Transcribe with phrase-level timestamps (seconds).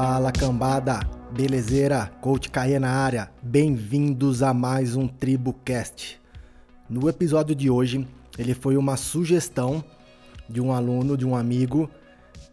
[0.00, 1.00] Fala cambada,
[1.32, 6.20] belezeira, coach Caê na área, bem-vindos a mais um TribuCast.
[6.88, 8.06] No episódio de hoje,
[8.38, 9.82] ele foi uma sugestão
[10.48, 11.90] de um aluno, de um amigo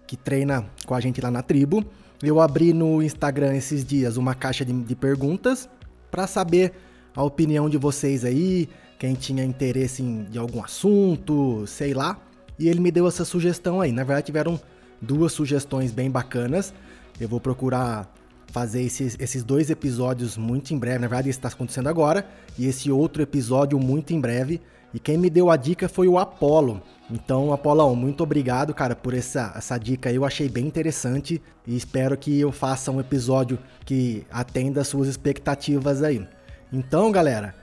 [0.07, 1.85] que treina com a gente lá na tribo.
[2.23, 5.69] Eu abri no Instagram esses dias uma caixa de, de perguntas
[6.09, 6.73] para saber
[7.15, 8.67] a opinião de vocês aí,
[8.97, 12.19] quem tinha interesse em, de algum assunto, sei lá.
[12.57, 13.91] E ele me deu essa sugestão aí.
[13.91, 14.59] Na verdade, tiveram
[14.99, 16.73] duas sugestões bem bacanas.
[17.19, 18.13] Eu vou procurar
[18.47, 20.99] fazer esses, esses dois episódios muito em breve.
[20.99, 22.27] Na verdade, esse está acontecendo agora.
[22.57, 24.61] E esse outro episódio muito em breve.
[24.93, 26.81] E quem me deu a dica foi o Apollo.
[27.11, 30.11] Então, Apolão, muito obrigado, cara, por essa, essa dica.
[30.11, 35.07] Eu achei bem interessante e espero que eu faça um episódio que atenda às suas
[35.07, 36.25] expectativas aí.
[36.71, 37.53] Então, galera,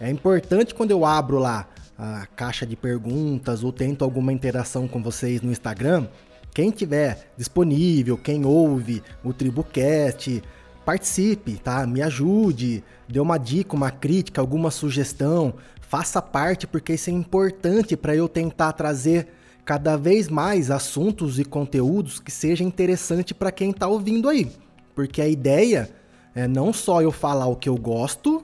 [0.00, 5.02] é importante quando eu abro lá a caixa de perguntas ou tento alguma interação com
[5.02, 6.08] vocês no Instagram,
[6.52, 10.42] quem tiver disponível, quem ouve o TribuCast,
[10.84, 11.86] participe, tá?
[11.86, 17.96] Me ajude, dê uma dica, uma crítica, alguma sugestão, faça parte porque isso é importante
[17.96, 19.28] para eu tentar trazer
[19.64, 24.50] cada vez mais assuntos e conteúdos que sejam interessantes para quem está ouvindo aí.
[24.94, 25.88] Porque a ideia
[26.34, 28.42] é não só eu falar o que eu gosto,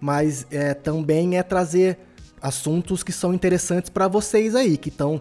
[0.00, 1.98] mas é, também é trazer
[2.40, 5.20] assuntos que são interessantes para vocês aí, que, tão,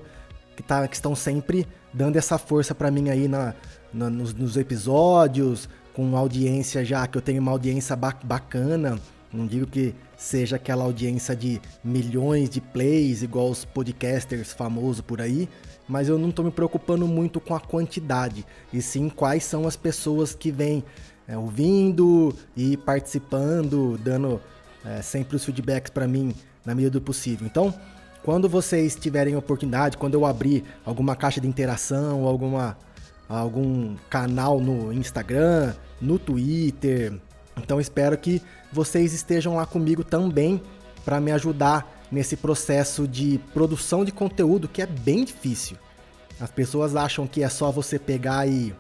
[0.56, 1.68] que, tá, que estão sempre
[1.98, 3.56] dando essa força para mim aí na,
[3.92, 9.00] na nos, nos, episódios, com audiência já, que eu tenho uma audiência bacana.
[9.34, 15.20] Não digo que seja aquela audiência de milhões de plays, igual os podcasters famosos por
[15.20, 15.50] aí,
[15.88, 19.76] mas eu não estou me preocupando muito com a quantidade, e sim quais são as
[19.76, 20.84] pessoas que vêm
[21.28, 24.40] é, ouvindo e participando, dando
[24.86, 26.34] é, sempre os feedbacks para mim
[26.66, 27.46] na medida do possível.
[27.46, 27.74] Então,
[28.28, 32.78] quando vocês tiverem oportunidade, quando eu abrir alguma caixa de interação, alguma
[33.30, 37.14] algum canal no Instagram, no Twitter,
[37.56, 40.62] então espero que vocês estejam lá comigo também
[41.06, 45.78] para me ajudar nesse processo de produção de conteúdo que é bem difícil.
[46.38, 48.76] As pessoas acham que é só você pegar e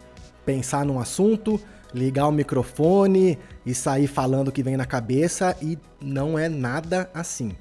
[0.45, 1.57] pensar num assunto,
[1.93, 7.09] ligar o microfone e sair falando o que vem na cabeça e não é nada
[7.13, 7.55] assim.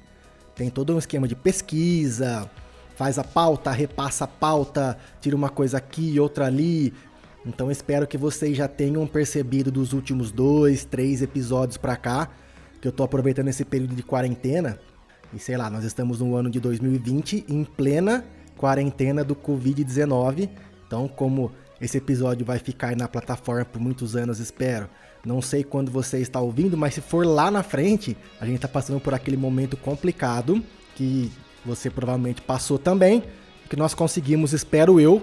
[0.57, 2.49] Tem todo um esquema de pesquisa,
[2.95, 6.93] faz a pauta, repassa a pauta, tira uma coisa aqui, e outra ali.
[7.45, 12.29] Então espero que vocês já tenham percebido dos últimos dois, três episódios para cá,
[12.81, 14.79] que eu tô aproveitando esse período de quarentena.
[15.31, 18.25] E sei lá, nós estamos no ano de 2020 em plena
[18.57, 20.49] quarentena do Covid-19.
[20.85, 24.89] Então, como esse episódio vai ficar na plataforma por muitos anos, espero.
[25.27, 28.67] Não sei quando você está ouvindo, mas se for lá na frente, a gente está
[28.69, 30.63] passando por aquele momento complicado
[30.95, 31.29] que
[31.65, 33.21] você provavelmente passou também,
[33.69, 35.21] que nós conseguimos, espero eu,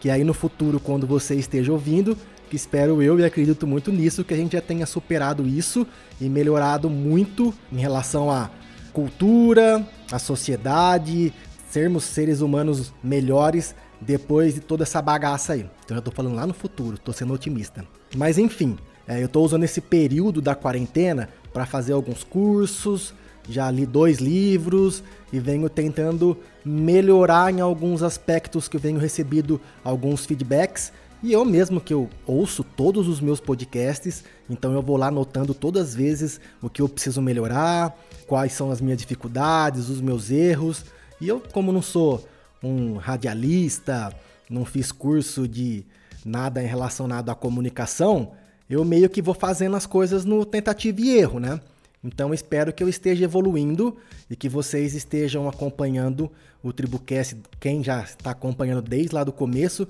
[0.00, 2.14] que aí no futuro, quando você esteja ouvindo,
[2.50, 5.86] que espero eu e acredito muito nisso, que a gente já tenha superado isso
[6.20, 8.50] e melhorado muito em relação à
[8.92, 9.82] cultura,
[10.12, 11.32] à sociedade,
[11.70, 15.64] sermos seres humanos melhores depois de toda essa bagaça aí.
[15.86, 17.82] Então eu tô falando lá no futuro, tô sendo otimista.
[18.14, 18.76] Mas enfim,
[19.08, 23.14] é, eu tô usando esse período da quarentena para fazer alguns cursos,
[23.48, 25.02] já li dois livros
[25.32, 30.92] e venho tentando melhorar em alguns aspectos que eu venho recebido alguns feedbacks.
[31.22, 35.54] E eu mesmo que eu ouço todos os meus podcasts, então eu vou lá anotando
[35.54, 40.30] todas as vezes o que eu preciso melhorar, quais são as minhas dificuldades, os meus
[40.30, 40.84] erros.
[41.18, 42.28] E eu, como não sou
[42.62, 44.14] um radialista,
[44.50, 45.84] não fiz curso de
[46.24, 48.32] nada relacionado à comunicação,
[48.68, 51.60] eu meio que vou fazendo as coisas no tentativa e erro, né?
[52.02, 53.96] Então espero que eu esteja evoluindo
[54.30, 56.30] e que vocês estejam acompanhando
[56.62, 59.88] o Tribucast, quem já está acompanhando desde lá do começo,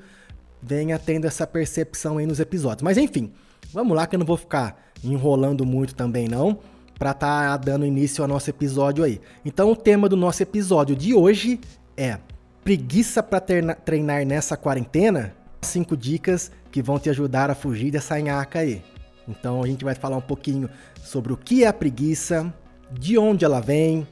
[0.63, 2.83] venha tendo essa percepção aí nos episódios.
[2.83, 3.33] Mas enfim,
[3.73, 6.59] vamos lá que eu não vou ficar enrolando muito também não,
[6.99, 9.21] para estar tá dando início ao nosso episódio aí.
[9.45, 11.61] Então o tema do nosso episódio de hoje
[11.97, 12.19] é
[12.65, 15.35] preguiça para treinar nessa quarentena?
[15.63, 18.83] Cinco dicas que vão te ajudar a fugir dessa nhaca aí.
[19.27, 20.71] Então a gente vai falar um pouquinho
[21.03, 22.53] sobre o que é a preguiça,
[22.91, 24.07] de onde ela vem.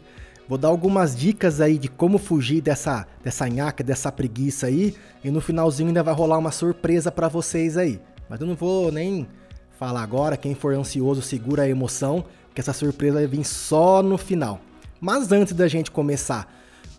[0.49, 4.95] Vou dar algumas dicas aí de como fugir dessa dessa nhaca, dessa preguiça aí,
[5.25, 8.01] e no finalzinho ainda vai rolar uma surpresa para vocês aí.
[8.29, 9.27] Mas eu não vou nem
[9.79, 14.17] falar agora, quem for ansioso segura a emoção, que essa surpresa vai vir só no
[14.17, 14.61] final.
[15.01, 16.51] Mas antes da gente começar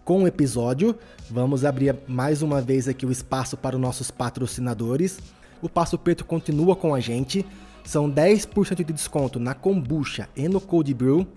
[0.07, 0.95] com o episódio.
[1.30, 5.19] Vamos abrir mais uma vez aqui o espaço para os nossos patrocinadores.
[5.62, 7.45] O Passo Preto continua com a gente.
[7.83, 11.27] São 10% de desconto na kombucha e no cold brew.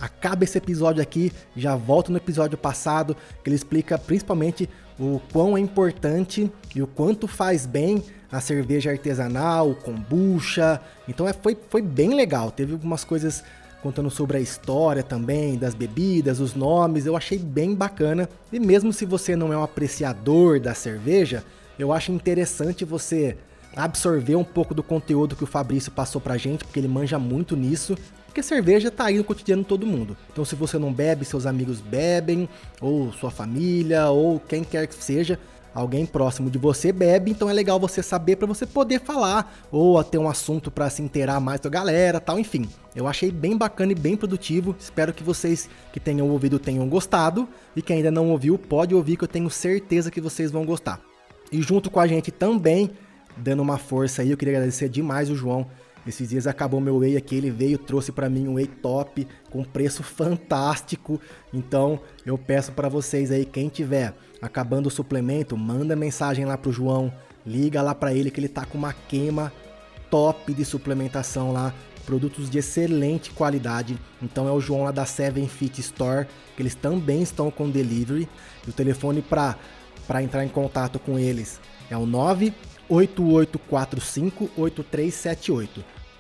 [0.00, 4.68] acaba esse episódio aqui, já volta no episódio passado, que ele explica principalmente
[4.98, 10.80] o quão é importante e o quanto faz bem a cerveja artesanal, kombucha.
[11.08, 12.50] Então é, foi, foi bem legal.
[12.50, 13.44] Teve algumas coisas
[13.82, 18.28] contando sobre a história também, das bebidas, os nomes, eu achei bem bacana.
[18.52, 21.44] E mesmo se você não é um apreciador da cerveja,
[21.78, 23.36] eu acho interessante você
[23.74, 27.56] absorver um pouco do conteúdo que o Fabrício passou pra gente, porque ele manja muito
[27.56, 27.96] nisso.
[28.26, 30.16] Porque cerveja tá aí no cotidiano de todo mundo.
[30.32, 32.48] Então se você não bebe, seus amigos bebem,
[32.80, 35.38] ou sua família, ou quem quer que seja,
[35.74, 40.02] alguém próximo de você bebe, então é legal você saber para você poder falar ou
[40.02, 42.68] ter um assunto para se inteirar mais com a galera, tal, enfim.
[42.94, 44.74] Eu achei bem bacana e bem produtivo.
[44.78, 49.18] Espero que vocês que tenham ouvido tenham gostado e quem ainda não ouviu pode ouvir
[49.18, 51.11] que eu tenho certeza que vocês vão gostar.
[51.52, 52.90] E junto com a gente também,
[53.36, 55.68] dando uma força aí, eu queria agradecer demais o João
[56.06, 59.62] esses dias acabou meu whey aqui, ele veio, trouxe para mim um whey top com
[59.62, 61.20] preço fantástico.
[61.52, 66.72] Então, eu peço para vocês aí quem tiver acabando o suplemento, manda mensagem lá pro
[66.72, 67.12] João,
[67.46, 69.52] liga lá para ele que ele tá com uma queima
[70.10, 71.72] top de suplementação lá,
[72.04, 73.96] produtos de excelente qualidade.
[74.20, 76.26] Então é o João lá da Seven Fit Store,
[76.56, 78.28] que eles também estão com delivery.
[78.66, 79.56] E o telefone para
[80.06, 81.60] para entrar em contato com eles
[81.90, 82.52] é o 9
[82.92, 85.68] 8845-8378.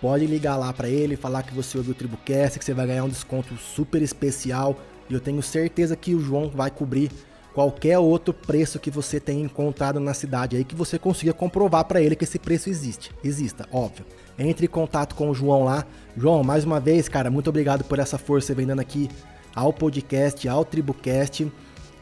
[0.00, 3.04] Pode ligar lá para ele, falar que você ouviu o Tribucast, que você vai ganhar
[3.04, 4.76] um desconto super especial.
[5.08, 7.12] E eu tenho certeza que o João vai cobrir
[7.54, 12.00] qualquer outro preço que você tenha encontrado na cidade aí, que você consiga comprovar para
[12.00, 13.12] ele que esse preço existe.
[13.22, 14.06] Exista, óbvio.
[14.38, 15.84] Entre em contato com o João lá.
[16.16, 19.10] João, mais uma vez, cara, muito obrigado por essa força dando aqui
[19.54, 21.52] ao podcast, ao Tribucast.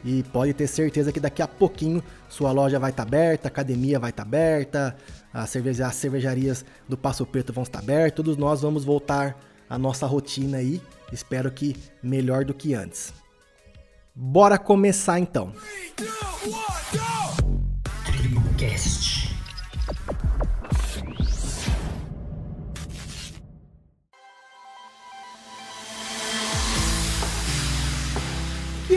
[0.04, 3.50] E pode ter certeza que daqui a pouquinho sua loja vai estar tá aberta, a
[3.50, 4.96] academia vai estar tá aberta,
[5.32, 9.38] as, cerveja, as cervejarias do Passo Preto vão estar abertas, todos nós vamos voltar
[9.68, 10.80] à nossa rotina aí.
[11.12, 13.12] Espero que melhor do que antes.
[14.14, 15.52] Bora começar então.
[15.96, 17.49] Tribocast.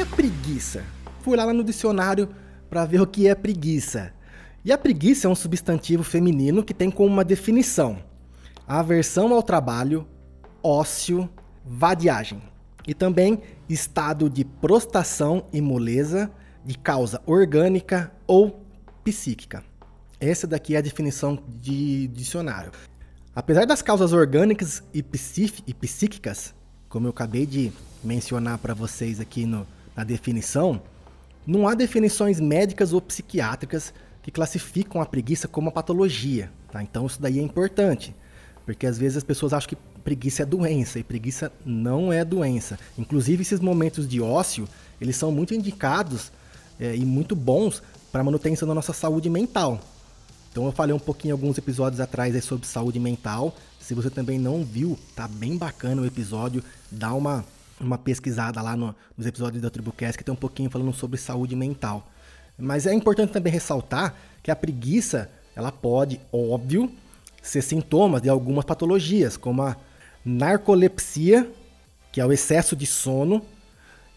[0.03, 0.83] É preguiça?
[1.21, 2.29] Fui lá no dicionário
[2.69, 4.13] para ver o que é preguiça.
[4.63, 8.03] E a preguiça é um substantivo feminino que tem como uma definição:
[8.67, 10.05] aversão ao trabalho,
[10.61, 11.29] ócio,
[11.65, 12.41] vadiagem.
[12.85, 16.29] E também estado de prostração e moleza
[16.65, 18.61] de causa orgânica ou
[19.05, 19.63] psíquica.
[20.19, 22.71] Essa daqui é a definição de dicionário.
[23.33, 26.53] Apesar das causas orgânicas e, psíquicas,
[26.89, 27.71] como eu acabei de
[28.03, 30.81] mencionar para vocês aqui no, na definição,
[31.45, 36.81] não há definições médicas ou psiquiátricas que classificam a preguiça como uma patologia, tá?
[36.81, 38.15] Então isso daí é importante,
[38.65, 42.77] porque às vezes as pessoas acham que preguiça é doença e preguiça não é doença.
[42.97, 44.67] Inclusive esses momentos de ócio,
[44.99, 46.31] eles são muito indicados
[46.79, 47.81] é, e muito bons
[48.11, 49.79] para manutenção da nossa saúde mental.
[50.51, 53.55] Então eu falei um pouquinho alguns episódios atrás sobre saúde mental.
[53.79, 57.43] Se você também não viu, tá bem bacana o episódio, dá uma
[57.85, 61.55] uma pesquisada lá no, nos episódios da Tribucast que tem um pouquinho falando sobre saúde
[61.55, 62.09] mental.
[62.57, 66.91] Mas é importante também ressaltar que a preguiça, ela pode, óbvio,
[67.41, 69.75] ser sintoma de algumas patologias, como a
[70.23, 71.49] narcolepsia,
[72.11, 73.41] que é o excesso de sono,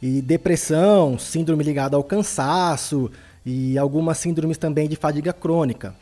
[0.00, 3.10] e depressão, síndrome ligada ao cansaço
[3.44, 5.94] e algumas síndromes também de fadiga crônica.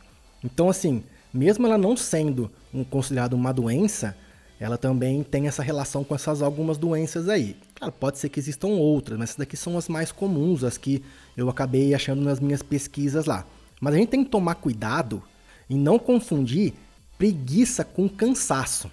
[0.42, 1.02] Então, assim,
[1.33, 4.16] mesmo ela não sendo um, considerada uma doença,
[4.64, 7.54] ela também tem essa relação com essas algumas doenças aí.
[7.75, 11.04] Claro, pode ser que existam outras, mas essas daqui são as mais comuns, as que
[11.37, 13.44] eu acabei achando nas minhas pesquisas lá.
[13.78, 15.23] Mas a gente tem que tomar cuidado
[15.68, 16.73] em não confundir
[17.18, 18.90] preguiça com cansaço.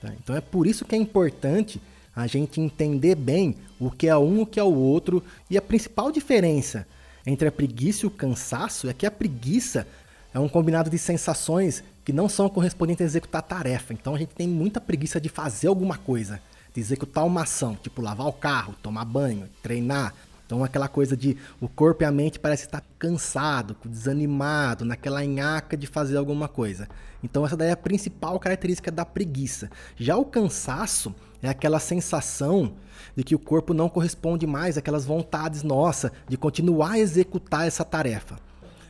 [0.00, 0.10] Tá?
[0.22, 1.82] Então é por isso que é importante
[2.16, 5.22] a gente entender bem o que é um e o que é o outro.
[5.50, 6.86] E a principal diferença
[7.26, 9.86] entre a preguiça e o cansaço é que a preguiça
[10.34, 13.92] é um combinado de sensações que não são correspondentes a executar tarefa.
[13.92, 16.40] Então a gente tem muita preguiça de fazer alguma coisa,
[16.74, 20.12] de executar uma ação, tipo lavar o carro, tomar banho, treinar.
[20.44, 25.76] Então aquela coisa de o corpo e a mente parece estar cansado, desanimado, naquela nhaca
[25.76, 26.88] de fazer alguma coisa.
[27.22, 29.70] Então essa daí é a principal característica da preguiça.
[29.96, 32.74] Já o cansaço é aquela sensação
[33.16, 37.84] de que o corpo não corresponde mais àquelas vontades nossas de continuar a executar essa
[37.84, 38.36] tarefa.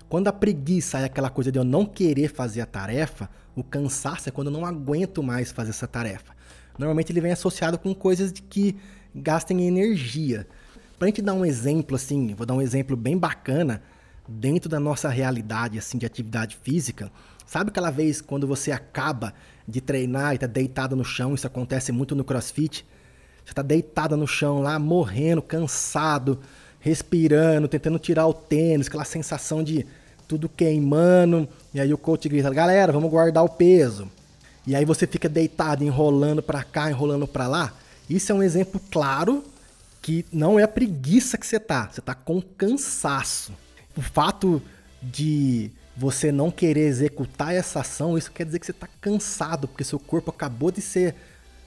[0.09, 4.29] Quando a preguiça é aquela coisa de eu não querer fazer a tarefa, o cansaço
[4.29, 6.35] é quando eu não aguento mais fazer essa tarefa.
[6.79, 8.77] Normalmente ele vem associado com coisas de que
[9.15, 10.47] gastem energia.
[10.99, 13.83] Pra gente dar um exemplo assim, vou dar um exemplo bem bacana
[14.27, 17.11] dentro da nossa realidade assim de atividade física.
[17.47, 19.35] Sabe aquela vez quando você acaba
[19.67, 22.87] de treinar e tá deitado no chão, isso acontece muito no CrossFit?
[23.45, 26.41] Você tá deitada no chão lá, morrendo, cansado,
[26.85, 29.87] respirando, tentando tirar o tênis, aquela sensação de
[30.29, 31.49] tudo queimando.
[31.73, 34.07] E aí o coach grita: "Galera, vamos guardar o peso".
[34.67, 37.73] E aí você fica deitado, enrolando para cá, enrolando para lá.
[38.09, 39.43] Isso é um exemplo claro
[40.03, 43.53] que não é a preguiça que você tá, você tá com cansaço.
[43.97, 44.61] O fato
[45.03, 49.85] de você não querer executar essa ação, isso quer dizer que você está cansado, porque
[49.85, 51.15] seu corpo acabou de ser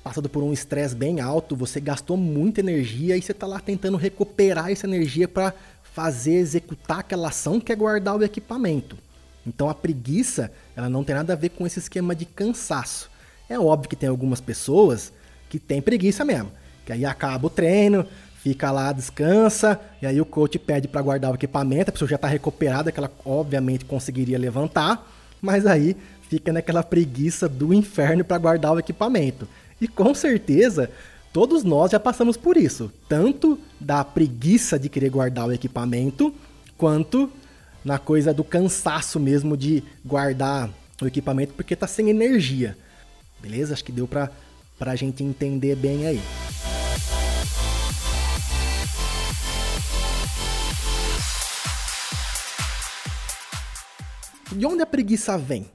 [0.08, 3.98] passado por um estresse bem alto, você gastou muita energia e você está lá tentando
[3.98, 8.98] recuperar essa energia para fazer, executar aquela ação que é guardar o equipamento.
[9.46, 13.12] Então a preguiça, ela não tem nada a ver com esse esquema de cansaço.
[13.50, 15.12] É óbvio que tem algumas pessoas
[15.50, 16.52] que têm preguiça mesmo,
[16.86, 18.06] que aí acaba o treino,
[18.42, 22.16] fica lá, descansa, e aí o coach pede para guardar o equipamento, a pessoa já
[22.16, 25.06] está recuperada, que ela obviamente conseguiria levantar,
[25.42, 25.98] mas aí
[26.30, 29.48] fica naquela preguiça do inferno para guardar o equipamento.
[29.80, 30.90] E com certeza,
[31.32, 36.34] todos nós já passamos por isso, tanto da preguiça de querer guardar o equipamento,
[36.78, 37.32] quanto
[37.86, 40.70] na coisa do cansaço mesmo de guardar
[41.02, 42.78] o equipamento porque está sem energia.
[43.40, 43.74] Beleza?
[43.74, 44.32] Acho que deu para
[44.80, 46.22] a gente entender bem aí.
[54.52, 55.70] De onde a preguiça vem?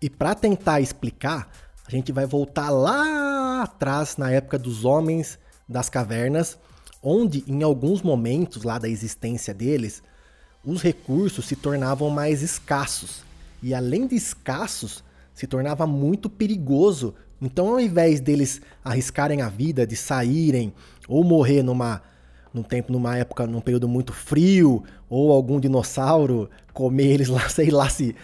[0.00, 1.50] E para tentar explicar,
[1.90, 6.56] a gente vai voltar lá atrás na época dos homens das cavernas,
[7.02, 10.00] onde em alguns momentos lá da existência deles,
[10.64, 13.24] os recursos se tornavam mais escassos.
[13.60, 15.02] E além de escassos,
[15.34, 17.12] se tornava muito perigoso.
[17.42, 20.72] Então, ao invés deles arriscarem a vida de saírem
[21.08, 22.02] ou morrer numa
[22.52, 27.70] num tempo, numa época, num período muito frio, ou algum dinossauro comer eles lá, sei
[27.70, 28.14] lá se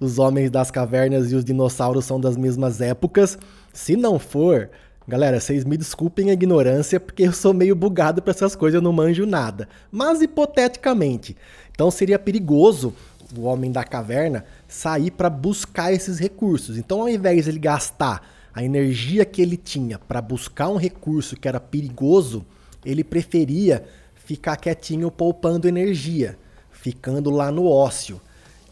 [0.00, 3.38] os homens das cavernas e os dinossauros são das mesmas épocas.
[3.72, 4.70] Se não for,
[5.06, 8.82] galera, vocês me desculpem a ignorância, porque eu sou meio bugado para essas coisas, eu
[8.82, 9.68] não manjo nada.
[9.92, 11.36] Mas hipoteticamente,
[11.70, 12.94] então seria perigoso
[13.36, 16.78] o homem da caverna sair para buscar esses recursos.
[16.78, 21.36] Então, ao invés de ele gastar a energia que ele tinha para buscar um recurso
[21.36, 22.44] que era perigoso,
[22.84, 26.38] ele preferia ficar quietinho poupando energia,
[26.70, 28.20] ficando lá no ócio.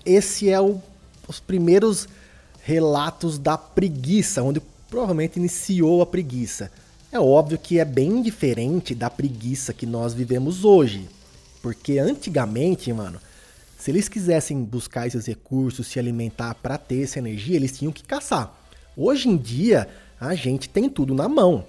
[0.04, 0.80] Esse é o
[1.28, 2.08] os primeiros
[2.62, 6.72] relatos da preguiça, onde provavelmente iniciou a preguiça.
[7.12, 11.08] É óbvio que é bem diferente da preguiça que nós vivemos hoje.
[11.62, 13.20] Porque antigamente, mano,
[13.78, 18.02] se eles quisessem buscar esses recursos, se alimentar para ter essa energia, eles tinham que
[18.02, 18.54] caçar.
[18.96, 19.88] Hoje em dia,
[20.20, 21.64] a gente tem tudo na mão.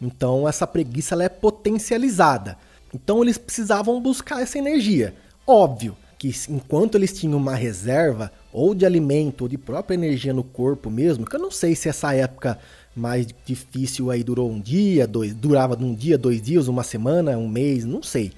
[0.00, 2.58] Então essa preguiça ela é potencializada.
[2.92, 5.14] Então eles precisavam buscar essa energia.
[5.46, 10.42] Óbvio que enquanto eles tinham uma reserva, ou de alimento, ou de própria energia no
[10.42, 12.58] corpo mesmo, que eu não sei se essa época
[12.96, 17.46] mais difícil aí durou um dia, dois, durava um dia, dois dias, uma semana, um
[17.46, 18.32] mês, não sei.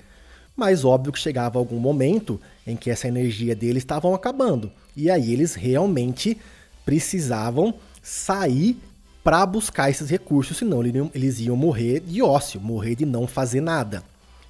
[0.56, 4.72] Mas óbvio que chegava algum momento em que essa energia deles estavam acabando.
[4.96, 6.36] E aí eles realmente
[6.84, 8.76] precisavam sair
[9.22, 10.82] para buscar esses recursos, senão
[11.14, 14.02] eles iam morrer de ócio, morrer de não fazer nada.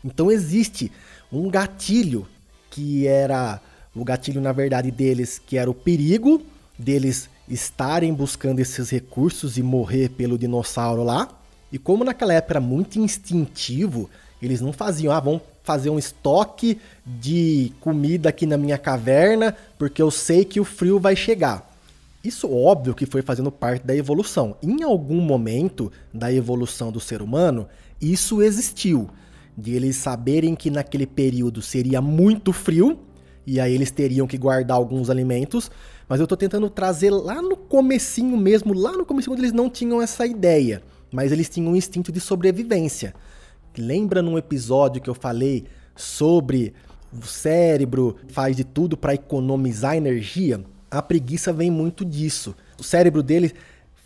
[0.02, 0.90] Então existe
[1.30, 2.26] um gatilho
[2.76, 3.58] que era
[3.94, 6.42] o gatilho, na verdade, deles, que era o perigo
[6.78, 11.26] deles estarem buscando esses recursos e morrer pelo dinossauro lá.
[11.72, 14.10] E como naquela época era muito instintivo,
[14.42, 20.02] eles não faziam, ah, vamos fazer um estoque de comida aqui na minha caverna, porque
[20.02, 21.66] eu sei que o frio vai chegar.
[22.22, 24.54] Isso óbvio que foi fazendo parte da evolução.
[24.62, 27.66] Em algum momento da evolução do ser humano,
[28.02, 29.08] isso existiu.
[29.56, 32.98] De eles saberem que naquele período seria muito frio
[33.46, 35.70] e aí eles teriam que guardar alguns alimentos,
[36.08, 39.70] mas eu estou tentando trazer lá no comecinho mesmo, lá no comecinho quando eles não
[39.70, 40.82] tinham essa ideia,
[41.12, 43.14] mas eles tinham um instinto de sobrevivência.
[43.78, 46.74] Lembra num episódio que eu falei sobre
[47.12, 52.54] o cérebro faz de tudo para economizar energia, a preguiça vem muito disso.
[52.78, 53.52] O cérebro dele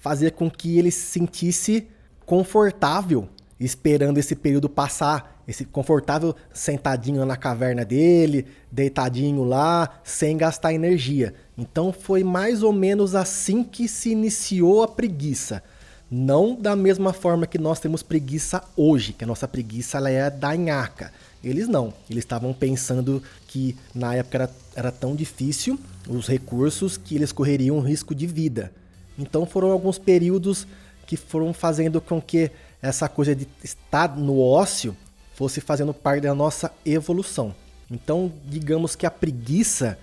[0.00, 1.88] fazia com que ele se sentisse
[2.26, 3.28] confortável
[3.61, 11.35] esperando esse período passar, esse confortável sentadinho na caverna dele, deitadinho lá, sem gastar energia.
[11.59, 15.61] Então foi mais ou menos assim que se iniciou a preguiça.
[16.09, 20.30] Não da mesma forma que nós temos preguiça hoje, que a nossa preguiça ela é
[20.30, 21.12] da nhaca.
[21.42, 21.92] Eles não.
[22.09, 27.80] Eles estavam pensando que na época era, era tão difícil os recursos que eles correriam
[27.80, 28.73] risco de vida.
[29.19, 30.64] Então foram alguns períodos
[31.07, 34.97] que foram fazendo com que essa coisa de estar no ócio
[35.40, 37.54] fosse fazendo parte da nossa evolução.
[37.90, 39.99] Então, digamos que a preguiça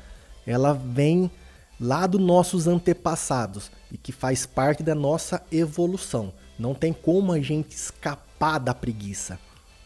[0.47, 1.29] ela vem
[1.79, 6.33] lá dos nossos antepassados e que faz parte da nossa evolução.
[6.57, 9.37] Não tem como a gente escapar da preguiça,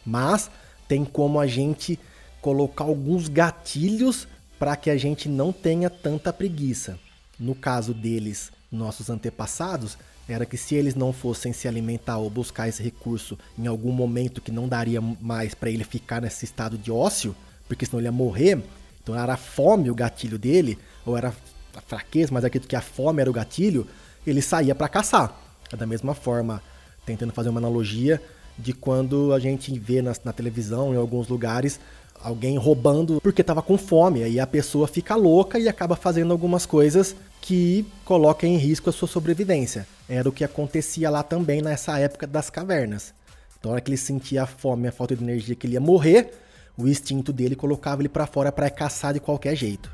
[0.06, 0.50] mas
[0.88, 2.00] tem como a gente
[2.40, 4.26] colocar alguns gatilhos
[4.58, 6.98] para que a gente não tenha tanta preguiça.
[7.38, 9.98] No caso deles, nossos antepassados,
[10.32, 14.40] era que se eles não fossem se alimentar ou buscar esse recurso em algum momento
[14.40, 17.34] que não daria mais para ele ficar nesse estado de ócio,
[17.68, 18.62] porque senão ele ia morrer,
[19.02, 21.34] então era a fome o gatilho dele, ou era
[21.74, 23.86] a fraqueza, mas acredito que a fome era o gatilho,
[24.26, 25.36] ele saía para caçar.
[25.72, 26.62] É da mesma forma,
[27.04, 28.22] tentando fazer uma analogia
[28.58, 31.80] de quando a gente vê na, na televisão, em alguns lugares,
[32.22, 36.64] alguém roubando porque estava com fome, aí a pessoa fica louca e acaba fazendo algumas
[36.64, 39.86] coisas que colocam em risco a sua sobrevivência.
[40.08, 43.12] Era o que acontecia lá também nessa época das cavernas.
[43.58, 45.80] Então, na hora que ele sentia a fome, a falta de energia, que ele ia
[45.80, 46.32] morrer,
[46.76, 49.90] o instinto dele colocava ele para fora para caçar de qualquer jeito.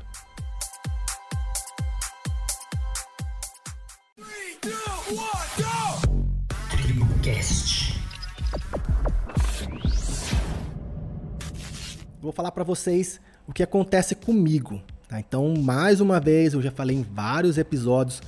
[12.21, 15.19] Vou falar para vocês o que acontece comigo Tá?
[15.19, 18.21] Então, mais uma vez, eu já falei em vários episódios,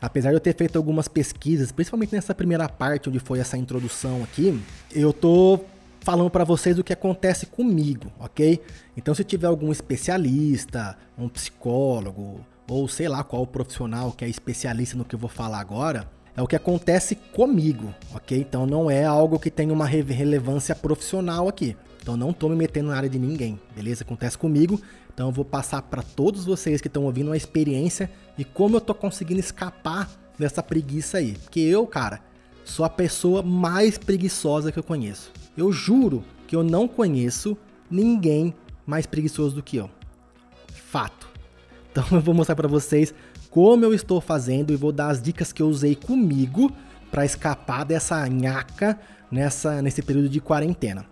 [0.00, 4.22] apesar de eu ter feito algumas pesquisas, principalmente nessa primeira parte onde foi essa introdução
[4.22, 4.58] aqui,
[4.92, 5.58] eu tô
[6.00, 8.62] falando para vocês o que acontece comigo, ok?
[8.96, 14.96] Então, se tiver algum especialista, um psicólogo, ou sei lá qual profissional que é especialista
[14.96, 18.38] no que eu vou falar agora, é o que acontece comigo, ok?
[18.38, 21.76] Então não é algo que tem uma relevância profissional aqui.
[22.02, 24.02] Então não tô me metendo na área de ninguém, beleza?
[24.02, 24.80] Acontece comigo
[25.12, 28.80] então eu vou passar para todos vocês que estão ouvindo uma experiência e como eu
[28.80, 31.32] tô conseguindo escapar dessa preguiça aí.
[31.42, 32.20] Porque eu, cara,
[32.64, 35.30] sou a pessoa mais preguiçosa que eu conheço.
[35.56, 37.56] Eu juro que eu não conheço
[37.90, 38.54] ninguém
[38.86, 39.90] mais preguiçoso do que eu.
[40.72, 41.28] Fato.
[41.90, 43.14] Então eu vou mostrar para vocês
[43.50, 46.72] como eu estou fazendo e vou dar as dicas que eu usei comigo
[47.10, 48.98] para escapar dessa nhaca
[49.30, 51.04] nessa nesse período de quarentena.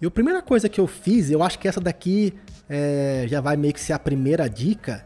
[0.00, 2.32] E a primeira coisa que eu fiz, eu acho que essa daqui
[2.68, 5.04] é, já vai meio que ser a primeira dica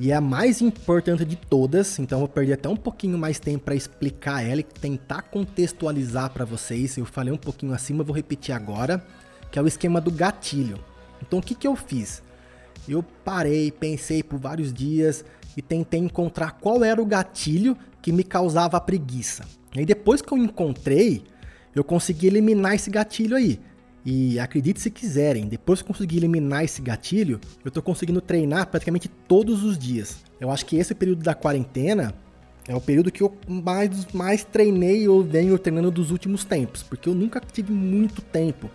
[0.00, 3.64] e é a mais importante de todas, então vou perder até um pouquinho mais tempo
[3.64, 6.98] para explicar ela e tentar contextualizar para vocês.
[6.98, 9.02] Eu falei um pouquinho acima, vou repetir agora,
[9.50, 10.78] que é o esquema do gatilho.
[11.22, 12.20] Então o que, que eu fiz?
[12.88, 15.24] Eu parei, pensei por vários dias
[15.56, 19.44] e tentei encontrar qual era o gatilho que me causava preguiça.
[19.74, 21.24] E depois que eu encontrei,
[21.74, 23.60] eu consegui eliminar esse gatilho aí.
[24.06, 29.08] E acredite se quiserem, depois que conseguir eliminar esse gatilho, eu tô conseguindo treinar praticamente
[29.08, 30.18] todos os dias.
[30.40, 32.14] Eu acho que esse período da quarentena
[32.68, 37.08] é o período que eu mais, mais treinei ou venho treinando dos últimos tempos, porque
[37.08, 38.70] eu nunca tive muito tempo.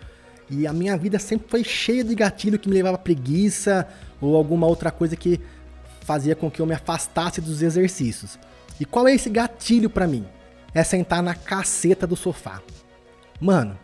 [0.50, 3.88] E a minha vida sempre foi cheia de gatilho que me levava a preguiça
[4.20, 5.40] ou alguma outra coisa que
[6.02, 8.38] fazia com que eu me afastasse dos exercícios.
[8.78, 10.26] E qual é esse gatilho para mim?
[10.74, 12.60] É sentar na caceta do sofá.
[13.40, 13.78] Mano,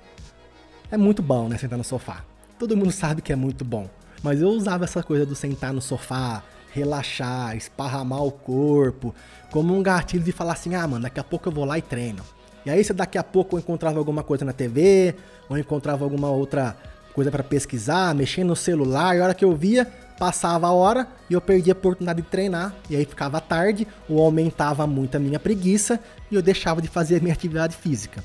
[0.90, 1.58] é muito bom, né?
[1.58, 2.24] Sentar no sofá.
[2.58, 3.88] Todo mundo sabe que é muito bom.
[4.22, 9.14] Mas eu usava essa coisa do sentar no sofá, relaxar, esparramar o corpo,
[9.50, 11.82] como um gatilho de falar assim: ah, mano, daqui a pouco eu vou lá e
[11.82, 12.22] treino.
[12.66, 15.14] E aí, se daqui a pouco eu encontrava alguma coisa na TV,
[15.48, 16.76] ou encontrava alguma outra
[17.14, 19.86] coisa para pesquisar, mexendo no celular, e a hora que eu via,
[20.18, 22.74] passava a hora e eu perdia a oportunidade de treinar.
[22.90, 27.16] E aí ficava tarde, ou aumentava muito a minha preguiça e eu deixava de fazer
[27.16, 28.22] a minha atividade física.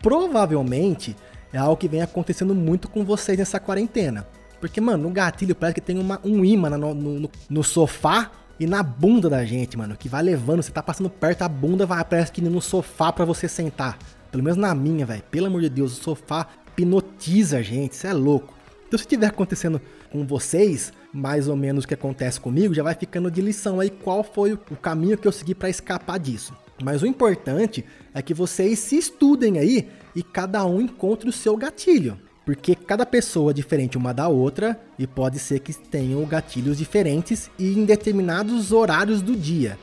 [0.00, 1.16] Provavelmente
[1.54, 4.26] é algo que vem acontecendo muito com vocês nessa quarentena.
[4.60, 8.66] Porque, mano, no gatilho parece que tem uma, um imã no, no, no, sofá e
[8.66, 9.96] na bunda da gente, mano.
[9.96, 13.24] Que vai levando, você tá passando perto, a bunda vai, parece que no sofá para
[13.24, 13.96] você sentar.
[14.32, 15.22] Pelo menos na minha, velho.
[15.30, 18.52] Pelo amor de Deus, o sofá hipnotiza a gente, isso é louco.
[18.88, 22.96] Então, se tiver acontecendo com vocês, mais ou menos o que acontece comigo, já vai
[22.96, 26.52] ficando de lição aí qual foi o caminho que eu segui para escapar disso.
[26.82, 31.56] Mas o importante é que vocês se estudem aí e cada um encontre o seu
[31.56, 32.18] gatilho.
[32.44, 37.50] porque cada pessoa é diferente uma da outra e pode ser que tenham gatilhos diferentes
[37.58, 39.78] e em determinados horários do dia.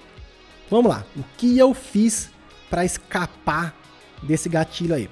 [0.70, 2.30] Vamos lá, o que eu fiz
[2.70, 3.76] para escapar
[4.22, 5.10] desse gatilho aí?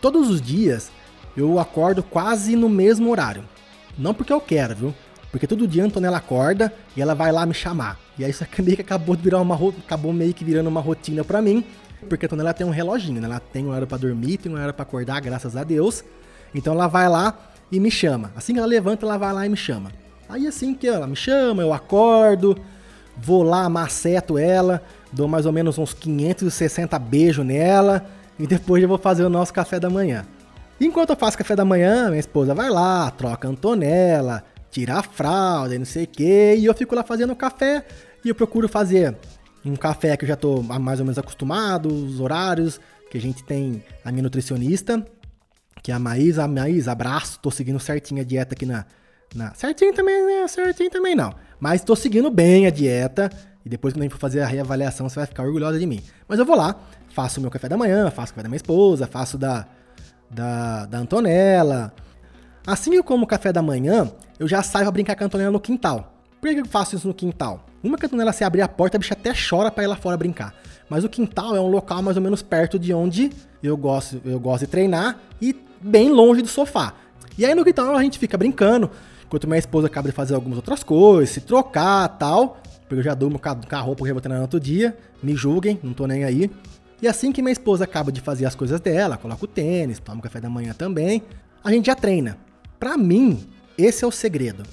[0.00, 0.90] Todos os dias
[1.36, 3.48] eu acordo quase no mesmo horário.
[3.96, 4.94] Não porque eu quero, viu?
[5.30, 7.98] Porque todo dia a Antonella acorda e ela vai lá me chamar.
[8.20, 11.24] E aí isso meio que acabou de virar uma acabou meio que virando uma rotina
[11.24, 11.64] para mim,
[12.06, 13.26] porque a Antonella tem um reloginho, né?
[13.26, 16.04] Ela tem uma hora para dormir, tem uma hora para acordar, graças a Deus.
[16.54, 18.30] Então ela vai lá e me chama.
[18.36, 19.90] Assim que ela levanta, ela vai lá e me chama.
[20.28, 22.54] Aí assim que ela me chama, eu acordo,
[23.16, 28.04] vou lá, maceto ela, dou mais ou menos uns 560 beijos nela
[28.38, 30.26] e depois eu vou fazer o nosso café da manhã.
[30.78, 35.02] Enquanto eu faço café da manhã, minha esposa vai lá, troca a Antonella, tira a
[35.02, 37.82] fralda e não sei o que, e eu fico lá fazendo o café
[38.24, 39.16] e eu procuro fazer
[39.64, 42.80] um café que eu já tô mais ou menos acostumado, os horários
[43.10, 45.04] que a gente tem a minha nutricionista,
[45.82, 46.44] que é a Maísa.
[46.44, 48.84] A Maísa, abraço, tô seguindo certinho a dieta aqui na...
[49.34, 49.52] na...
[49.54, 50.46] Certinho também, né?
[50.48, 51.34] Certinho também não.
[51.58, 53.30] Mas tô seguindo bem a dieta,
[53.64, 56.00] e depois quando a gente for fazer a reavaliação, você vai ficar orgulhosa de mim.
[56.28, 56.78] Mas eu vou lá,
[57.12, 59.66] faço o meu café da manhã, faço o café da minha esposa, faço da,
[60.30, 61.92] da, da Antonella.
[62.66, 65.26] Assim que eu como o café da manhã, eu já saio pra brincar com a
[65.26, 66.14] Antonella no quintal.
[66.40, 67.66] Por que eu faço isso no quintal?
[67.82, 70.16] Uma que a se abrir a porta, a bicha até chora pra ir lá fora
[70.16, 70.54] brincar.
[70.88, 73.30] Mas o quintal é um local mais ou menos perto de onde
[73.62, 76.94] eu gosto, eu gosto de treinar e bem longe do sofá.
[77.38, 78.90] E aí no quintal a gente fica brincando,
[79.24, 82.60] enquanto minha esposa acaba de fazer algumas outras coisas, se trocar tal.
[82.80, 84.96] Porque eu já durmo com a roupa que eu vou treinar no outro dia.
[85.22, 86.50] Me julguem, não tô nem aí.
[87.00, 90.18] E assim que minha esposa acaba de fazer as coisas dela, coloca o tênis, toma
[90.18, 91.22] o café da manhã também,
[91.64, 92.36] a gente já treina.
[92.78, 94.64] Pra mim, esse é o segredo.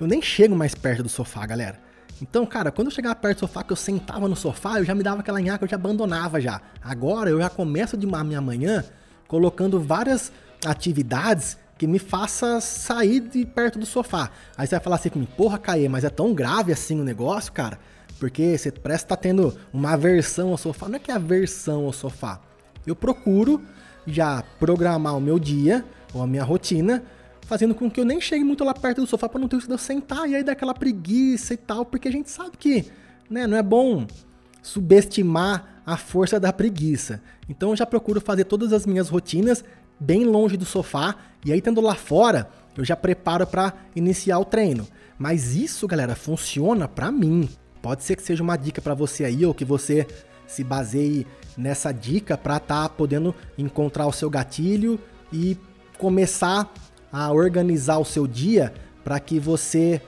[0.00, 1.87] Eu nem chego mais perto do sofá, galera.
[2.20, 4.94] Então, cara, quando eu chegava perto do sofá, que eu sentava no sofá, eu já
[4.94, 6.60] me dava aquela nhaca, eu já abandonava já.
[6.82, 8.84] Agora eu já começo de uma minha manhã
[9.26, 10.32] colocando várias
[10.66, 14.30] atividades que me faça sair de perto do sofá.
[14.56, 17.52] Aí você vai falar assim comigo, porra, Caê, mas é tão grave assim o negócio,
[17.52, 17.78] cara?
[18.18, 20.88] Porque você parece tá tendo uma aversão ao sofá.
[20.88, 22.40] Não é que é aversão ao sofá.
[22.84, 23.62] Eu procuro
[24.06, 27.04] já programar o meu dia ou a minha rotina
[27.48, 29.78] fazendo com que eu nem chegue muito lá perto do sofá para não ter que
[29.78, 32.84] sentar e aí dar aquela preguiça e tal, porque a gente sabe que
[33.28, 34.06] né, não é bom
[34.62, 37.22] subestimar a força da preguiça.
[37.48, 39.64] Então eu já procuro fazer todas as minhas rotinas
[39.98, 44.44] bem longe do sofá e aí tendo lá fora, eu já preparo para iniciar o
[44.44, 44.86] treino.
[45.18, 47.48] Mas isso, galera, funciona para mim.
[47.80, 50.06] Pode ser que seja uma dica para você aí ou que você
[50.46, 55.00] se baseie nessa dica para estar tá podendo encontrar o seu gatilho
[55.32, 55.56] e
[55.96, 56.70] começar
[57.12, 58.72] a organizar o seu dia
[59.04, 60.00] para que você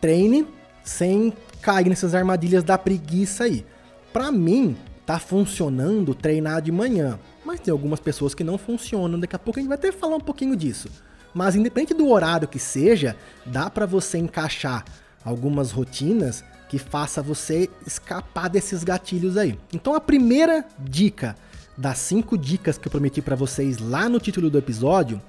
[0.00, 0.46] treine
[0.84, 3.64] sem cair nessas armadilhas da preguiça aí.
[4.12, 9.18] Para mim, tá funcionando treinar de manhã, mas tem algumas pessoas que não funcionam.
[9.18, 10.88] Daqui a pouco a gente vai até falar um pouquinho disso.
[11.32, 14.84] Mas independente do horário que seja, dá para você encaixar
[15.24, 19.58] algumas rotinas que faça você escapar desses gatilhos aí.
[19.72, 21.36] Então a primeira dica
[21.76, 25.20] das cinco dicas que eu prometi para vocês lá no título do episódio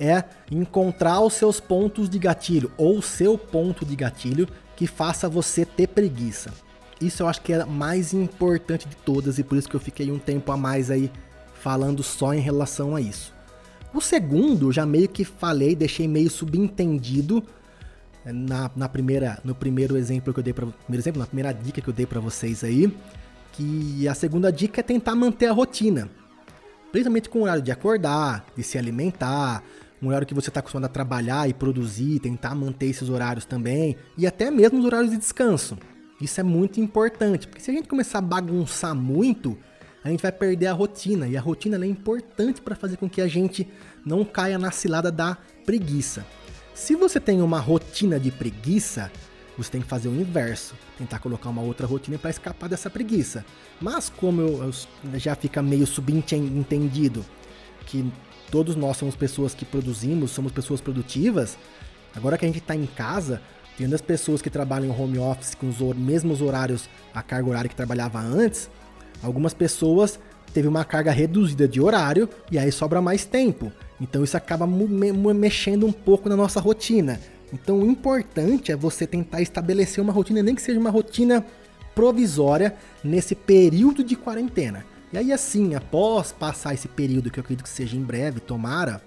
[0.00, 5.28] é encontrar os seus pontos de gatilho ou o seu ponto de gatilho que faça
[5.28, 6.50] você ter preguiça.
[6.98, 9.80] Isso eu acho que é a mais importante de todas e por isso que eu
[9.80, 11.10] fiquei um tempo a mais aí
[11.54, 13.34] falando só em relação a isso.
[13.92, 17.44] O segundo, já meio que falei, deixei meio subentendido
[18.24, 21.52] é, na, na primeira, no primeiro exemplo que eu dei para, primeiro exemplo, na primeira
[21.52, 22.94] dica que eu dei para vocês aí,
[23.52, 26.08] que a segunda dica é tentar manter a rotina.
[26.92, 29.62] Principalmente com o horário de acordar, de se alimentar,
[30.02, 33.96] um horário que você está acostumado a trabalhar e produzir, tentar manter esses horários também,
[34.16, 35.76] e até mesmo os horários de descanso.
[36.20, 39.56] Isso é muito importante, porque se a gente começar a bagunçar muito,
[40.02, 43.20] a gente vai perder a rotina, e a rotina é importante para fazer com que
[43.20, 43.68] a gente
[44.04, 46.24] não caia na cilada da preguiça.
[46.74, 49.10] Se você tem uma rotina de preguiça,
[49.56, 53.44] você tem que fazer o inverso, tentar colocar uma outra rotina para escapar dessa preguiça.
[53.80, 57.24] Mas como eu, eu já fica meio subentendido
[57.84, 58.10] que
[58.50, 61.56] todos nós somos pessoas que produzimos, somos pessoas produtivas.
[62.14, 63.40] Agora que a gente está em casa,
[63.78, 67.76] tendo as pessoas que trabalham home office com os mesmos horários, a carga horária que
[67.76, 68.68] trabalhava antes,
[69.22, 70.18] algumas pessoas
[70.52, 73.72] teve uma carga reduzida de horário e aí sobra mais tempo.
[74.00, 77.20] Então isso acaba mexendo um pouco na nossa rotina.
[77.52, 81.44] Então o importante é você tentar estabelecer uma rotina, nem que seja uma rotina
[81.94, 84.84] provisória nesse período de quarentena.
[85.12, 89.02] E aí, assim, após passar esse período, que eu acredito que seja em breve, tomara,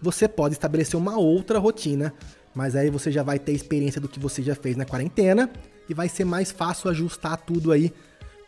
[0.00, 2.14] você pode estabelecer uma outra rotina,
[2.54, 5.50] mas aí você já vai ter experiência do que você já fez na quarentena
[5.88, 7.92] e vai ser mais fácil ajustar tudo aí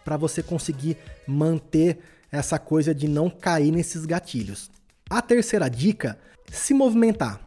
[0.05, 1.99] para você conseguir manter
[2.31, 4.71] essa coisa de não cair nesses gatilhos.
[5.11, 6.19] A terceira dica
[6.51, 7.41] Se movimentar.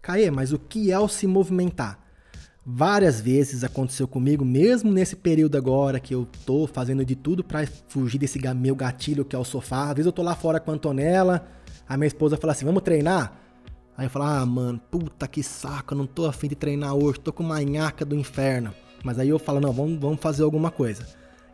[0.00, 2.07] Caê, mas o que é o se movimentar?
[2.70, 7.66] Várias vezes aconteceu comigo, mesmo nesse período agora que eu tô fazendo de tudo para
[7.88, 9.84] fugir desse meu gatilho que é o sofá.
[9.84, 11.48] Às vezes eu tô lá fora com a Antonella,
[11.88, 13.40] a minha esposa fala assim: vamos treinar?
[13.96, 17.18] Aí eu falo: ah, mano, puta que saco, eu não tô afim de treinar hoje,
[17.20, 18.74] tô com uma nhaca do inferno.
[19.02, 21.06] Mas aí eu falo: não, vamos, vamos fazer alguma coisa.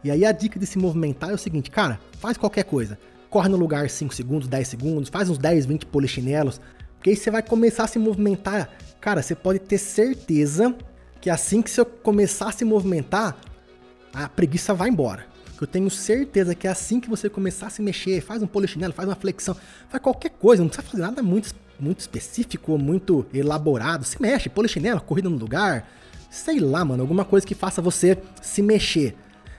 [0.02, 2.98] E aí a dica de se movimentar é o seguinte, cara, faz qualquer coisa.
[3.30, 6.60] Corre no lugar 5 segundos, 10 segundos, faz uns 10, 20 polichinelos,
[6.96, 8.68] porque aí você vai começar a se movimentar.
[9.00, 10.74] Cara, você pode ter certeza
[11.24, 13.34] que assim que você começar a se movimentar,
[14.12, 15.24] a preguiça vai embora.
[15.58, 18.92] Eu tenho certeza que é assim que você começar a se mexer, faz um polichinelo,
[18.92, 19.56] faz uma flexão,
[19.88, 24.04] faz qualquer coisa, não precisa fazer nada muito, muito específico ou muito elaborado.
[24.04, 25.90] Se mexe, polichinelo, corrida no lugar,
[26.28, 29.16] sei lá, mano, alguma coisa que faça você se mexer.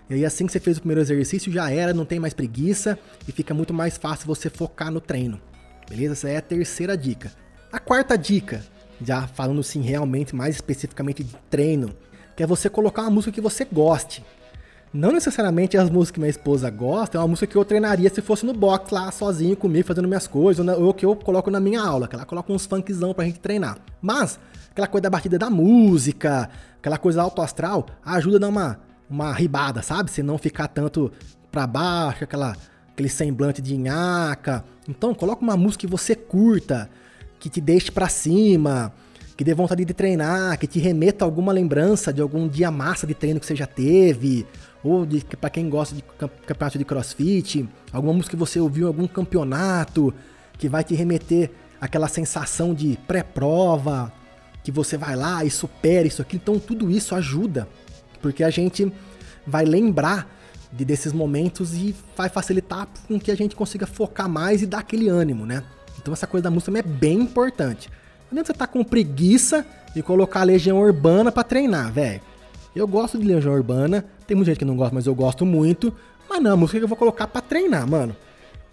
[0.08, 2.96] E aí assim que você fez o primeiro exercício, já era, não tem mais preguiça
[3.28, 5.42] e fica muito mais fácil você focar no treino.
[5.90, 6.14] Beleza?
[6.14, 7.32] Essa é a terceira dica.
[7.72, 8.64] A quarta dica
[9.02, 11.92] já falando sim realmente mais especificamente de treino,
[12.36, 14.24] que é você colocar uma música que você goste.
[14.94, 18.22] Não necessariamente as músicas que minha esposa gosta, é uma música que eu treinaria se
[18.22, 21.82] fosse no box lá sozinho comigo, fazendo minhas coisas, ou que eu coloco na minha
[21.82, 23.78] aula, que ela coloca uns funkzão pra gente treinar.
[24.02, 24.40] Mas,
[24.72, 28.80] aquela coisa da batida da música, aquela coisa alto astral, ajuda a dar uma,
[29.10, 30.10] uma ribada, sabe?
[30.10, 31.12] Se não ficar tanto
[31.52, 32.56] pra baixo, aquela,
[32.90, 34.64] aquele semblante de nhaca.
[34.88, 36.90] Então, coloca uma música que você curta
[37.40, 38.94] que te deixe para cima,
[39.38, 43.06] que dê vontade de treinar, que te remeta a alguma lembrança de algum dia massa
[43.06, 44.46] de treino que você já teve,
[44.84, 45.06] ou
[45.40, 46.04] para quem gosta de
[46.46, 50.14] campeonato de crossfit, alguma música que você ouviu em algum campeonato,
[50.58, 54.12] que vai te remeter aquela sensação de pré-prova,
[54.64, 56.38] que você vai lá e supera isso aqui.
[56.38, 57.68] Então tudo isso ajuda,
[58.22, 58.92] porque a gente
[59.46, 60.34] vai lembrar
[60.72, 64.80] de desses momentos e vai facilitar com que a gente consiga focar mais e dar
[64.80, 65.64] aquele ânimo, né?
[66.06, 67.90] Então essa coisa da música também é bem importante.
[68.26, 69.66] Não adianta você tá com preguiça
[69.96, 72.22] e colocar a Legião Urbana para treinar, velho.
[72.76, 75.92] Eu gosto de Legião Urbana, tem muita gente que não gosta, mas eu gosto muito.
[76.30, 78.16] Mas não, a música que eu vou colocar para treinar, mano.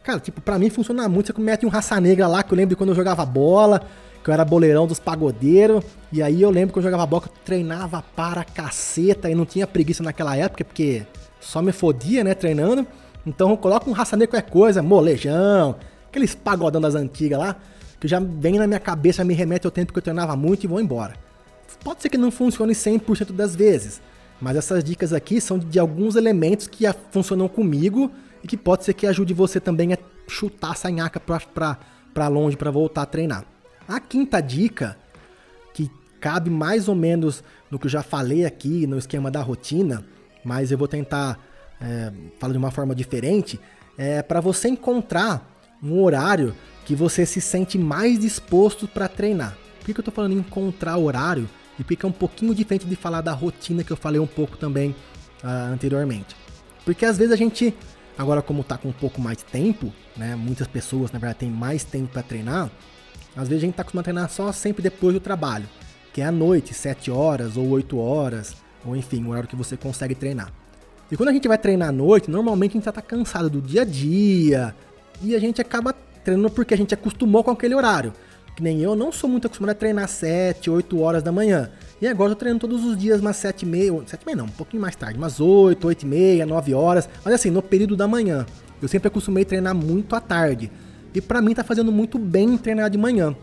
[0.03, 1.33] Cara, tipo, pra mim funciona muito.
[1.33, 3.81] Você mete um raça negra lá, que eu lembro de quando eu jogava bola,
[4.23, 5.83] que eu era boleirão dos pagodeiros.
[6.13, 9.47] E aí eu lembro que eu jogava bola, que eu treinava para caceta e não
[9.47, 11.07] tinha preguiça naquela época, porque
[11.41, 12.87] só me fodia, né, treinando.
[13.27, 15.77] Então eu coloco um raça negra qualquer coisa, molejão,
[16.13, 17.57] aqueles pagodão das antigas lá,
[17.99, 20.67] que já vem na minha cabeça, me remete ao tempo que eu treinava muito e
[20.67, 21.15] vou embora.
[21.83, 24.03] Pode ser que não funcione 100% das vezes,
[24.39, 28.11] mas essas dicas aqui são de alguns elementos que funcionam comigo
[28.45, 29.99] e que pode ser que ajude você também a
[30.29, 31.79] chutar essa nhaca pra, pra,
[32.13, 33.45] pra longe para voltar a treinar.
[33.89, 34.99] A quinta dica,
[35.73, 40.05] que cabe mais ou menos no que eu já falei aqui no esquema da rotina,
[40.45, 41.39] mas eu vou tentar
[41.81, 43.59] é, falar de uma forma diferente,
[43.97, 45.52] é para você encontrar
[45.83, 49.57] um horário que você se sente mais disposto para treinar.
[49.79, 51.49] Por que, que eu estou falando em encontrar horário?
[51.79, 54.57] E porque é um pouquinho diferente de falar da rotina que eu falei um pouco
[54.57, 54.91] também
[55.43, 56.37] uh, anteriormente.
[56.85, 57.75] Porque às vezes a gente,
[58.17, 61.51] agora como está com um pouco mais de tempo, né, muitas pessoas na verdade têm
[61.51, 62.71] mais tempo para treinar,
[63.35, 65.69] às vezes a gente está acostumado a treinar só sempre depois do trabalho,
[66.13, 69.77] que é à noite, 7 horas ou 8 horas, ou enfim, o horário que você
[69.77, 70.53] consegue treinar.
[71.11, 73.61] E quando a gente vai treinar à noite, normalmente a gente já está cansado do
[73.61, 74.75] dia a dia,
[75.23, 78.13] e a gente acaba treinando porque a gente acostumou com aquele horário.
[78.55, 81.71] Que nem eu, não sou muito acostumado a treinar 7, 8 horas da manhã.
[82.01, 84.37] E agora eu tô treinando todos os dias umas 7 e meia, 7 e meia
[84.37, 87.09] não, um pouquinho mais tarde, umas 8, 8 e meia, 9 horas.
[87.25, 88.45] Mas assim, no período da manhã.
[88.81, 90.71] Eu sempre acostumei treinar muito à tarde.
[91.15, 93.35] E para mim tá fazendo muito bem treinar de manhã.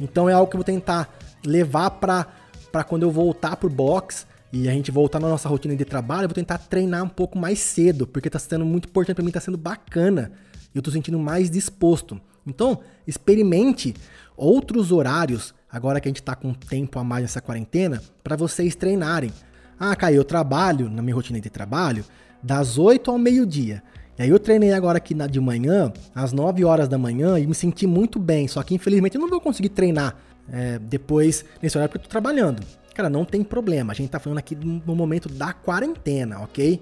[0.00, 1.14] Então é algo que eu vou tentar
[1.44, 2.26] levar pra,
[2.72, 6.24] pra quando eu voltar pro box e a gente voltar na nossa rotina de trabalho,
[6.24, 9.30] eu vou tentar treinar um pouco mais cedo, porque tá sendo muito importante para mim,
[9.30, 10.32] tá sendo bacana
[10.78, 12.20] eu estou sentindo mais disposto.
[12.46, 13.94] Então, experimente
[14.36, 18.74] outros horários, agora que a gente está com tempo a mais nessa quarentena, para vocês
[18.74, 19.32] treinarem.
[19.78, 22.04] Ah, Caio, eu trabalho, na minha rotina de trabalho,
[22.42, 23.82] das 8 ao meio-dia.
[24.18, 27.54] E aí eu treinei agora aqui de manhã, às 9 horas da manhã, e me
[27.54, 28.48] senti muito bem.
[28.48, 30.16] Só que infelizmente eu não vou conseguir treinar
[30.50, 32.62] é, depois nesse horário porque eu tô trabalhando.
[32.94, 33.92] Cara, não tem problema.
[33.92, 36.80] A gente tá falando aqui no momento da quarentena, ok?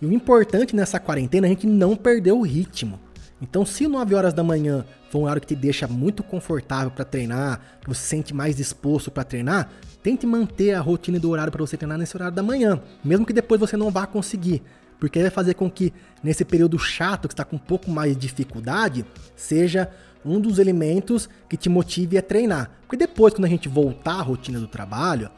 [0.00, 2.98] E o importante nessa quarentena é a gente não perder o ritmo.
[3.42, 7.04] Então, se 9 horas da manhã for um horário que te deixa muito confortável para
[7.04, 9.68] treinar, que você se sente mais disposto para treinar,
[10.00, 13.32] tente manter a rotina do horário para você treinar nesse horário da manhã, mesmo que
[13.32, 14.62] depois você não vá conseguir,
[15.00, 18.28] porque vai fazer com que nesse período chato que está com um pouco mais de
[18.28, 19.90] dificuldade, seja
[20.24, 22.70] um dos elementos que te motive a treinar.
[22.82, 25.28] Porque depois, quando a gente voltar à rotina do trabalho,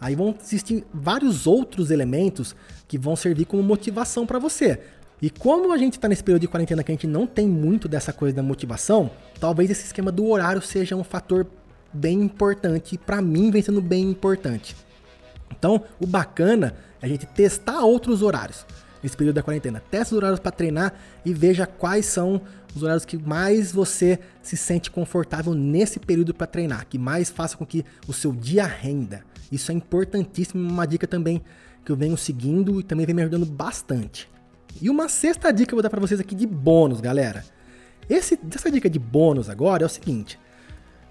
[0.00, 2.56] aí vão existir vários outros elementos
[2.88, 4.80] que vão servir como motivação para você.
[5.22, 7.86] E como a gente está nesse período de quarentena que a gente não tem muito
[7.86, 9.08] dessa coisa da motivação,
[9.38, 11.46] talvez esse esquema do horário seja um fator
[11.92, 14.74] bem importante, para mim vem sendo bem importante.
[15.56, 18.66] Então, o bacana é a gente testar outros horários
[19.00, 19.80] nesse período da quarentena.
[19.92, 20.92] Teste os horários para treinar
[21.24, 22.40] e veja quais são
[22.74, 27.56] os horários que mais você se sente confortável nesse período para treinar, que mais faça
[27.56, 29.22] com que o seu dia renda.
[29.52, 31.40] Isso é importantíssimo, uma dica também
[31.84, 34.32] que eu venho seguindo e também vem me ajudando bastante.
[34.80, 37.44] E uma sexta dica que eu vou dar para vocês aqui de bônus, galera.
[38.08, 40.38] Esse, essa dica de bônus agora é o seguinte: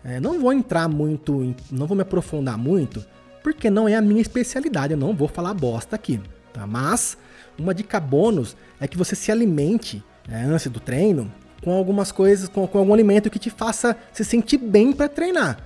[0.04, 3.06] é, não vou entrar muito, não vou me aprofundar muito,
[3.44, 6.20] porque não é a minha especialidade, eu não vou falar bosta aqui,
[6.54, 6.66] tá?
[6.66, 7.18] Mas
[7.58, 11.32] uma dica bônus é que você se alimente é, antes do treino
[11.64, 15.58] com algumas coisas, com, com algum alimento que te faça se sentir bem para treinar.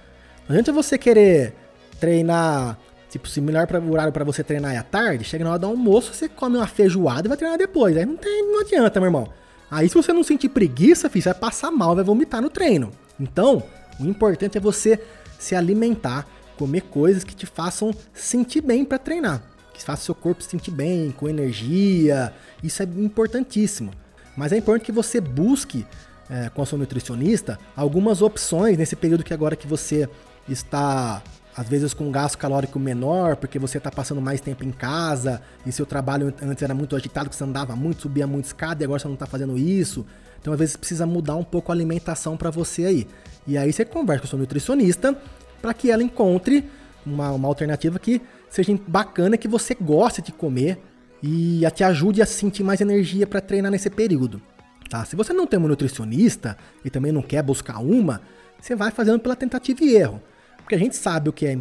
[0.48, 1.56] Não adianta você querer
[2.00, 2.78] treinar,
[3.16, 5.68] tipo, se melhor o horário para você treinar é à tarde, chega na hora do
[5.68, 7.96] almoço, você come uma feijoada e vai treinar depois.
[7.96, 9.30] Aí não tem, não adianta, meu irmão.
[9.72, 12.92] Aí se você não sentir preguiça, filho, você vai passar mal, vai vomitar no treino.
[13.18, 13.64] Então,
[14.00, 15.00] o importante é você
[15.40, 19.42] se alimentar, comer coisas que te façam sentir bem para treinar,
[19.74, 22.34] que faça seu corpo se sentir bem, com energia.
[22.62, 23.92] Isso é importantíssimo.
[24.36, 25.86] Mas é importante que você busque
[26.30, 30.10] é, com a sua nutricionista algumas opções nesse período que agora que você
[30.50, 31.24] está
[31.56, 35.42] às vezes com um gasto calórico menor, porque você está passando mais tempo em casa,
[35.66, 38.86] e seu trabalho antes era muito agitado, que você andava muito, subia muito escada, e
[38.86, 40.06] agora você não está fazendo isso.
[40.42, 43.08] Então, às vezes, precisa mudar um pouco a alimentação para você aí.
[43.48, 45.18] E aí você conversa com o seu nutricionista
[45.62, 46.70] para que ela encontre
[47.06, 50.78] uma, uma alternativa que seja bacana, que você goste de comer
[51.24, 54.42] e te ajude a sentir mais energia para treinar nesse período.
[54.90, 55.04] Tá?
[55.06, 58.22] Se você não tem uma nutricionista e também não quer buscar uma,
[58.60, 60.22] você vai fazendo pela tentativa e erro.
[60.66, 61.60] Porque a gente sabe o que é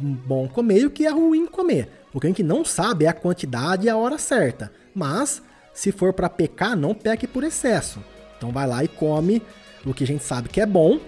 [0.00, 1.90] bom comer e o que é ruim comer.
[2.14, 4.72] O que a gente não sabe é a quantidade e a hora certa.
[4.94, 5.42] Mas,
[5.74, 8.02] se for para pecar, não peque por excesso.
[8.38, 9.42] Então vai lá e come
[9.84, 10.98] o que a gente sabe que é bom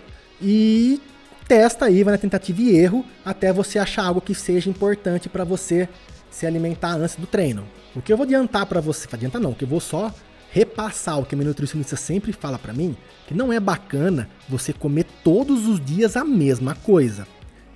[0.43, 1.01] e
[1.49, 5.43] testa aí, vai na tentativa e erro, até você achar algo que seja importante para
[5.43, 5.89] você
[6.31, 7.65] se alimentar antes do treino.
[7.97, 10.13] O que eu vou adiantar para você, adiantar não, que eu vou só
[10.51, 12.95] repassar o que a minha nutricionista sempre fala para mim,
[13.27, 17.27] que não é bacana você comer todos os dias a mesma coisa.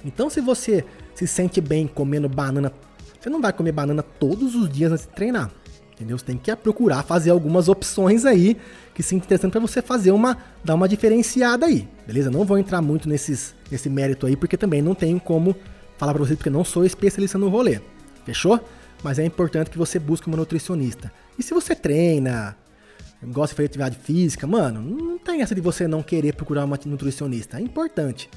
[0.05, 0.85] Então, se você
[1.15, 2.73] se sente bem comendo banana,
[3.21, 5.51] você não vai comer banana todos os dias antes de treinar.
[5.95, 6.19] Entendeu?
[6.19, 8.57] Você tem que procurar fazer algumas opções aí
[8.95, 12.31] que se interessante para você fazer uma dar uma diferenciada aí, beleza?
[12.31, 15.55] Não vou entrar muito nesses nesse mérito aí porque também não tenho como
[15.97, 17.81] falar para vocês porque não sou especialista no rolê.
[18.25, 18.59] Fechou?
[19.03, 21.12] Mas é importante que você busque uma nutricionista.
[21.38, 22.57] E se você treina,
[23.23, 26.79] gosta de fazer atividade física, mano, não tem essa de você não querer procurar uma
[26.87, 27.59] nutricionista.
[27.59, 28.29] É importante.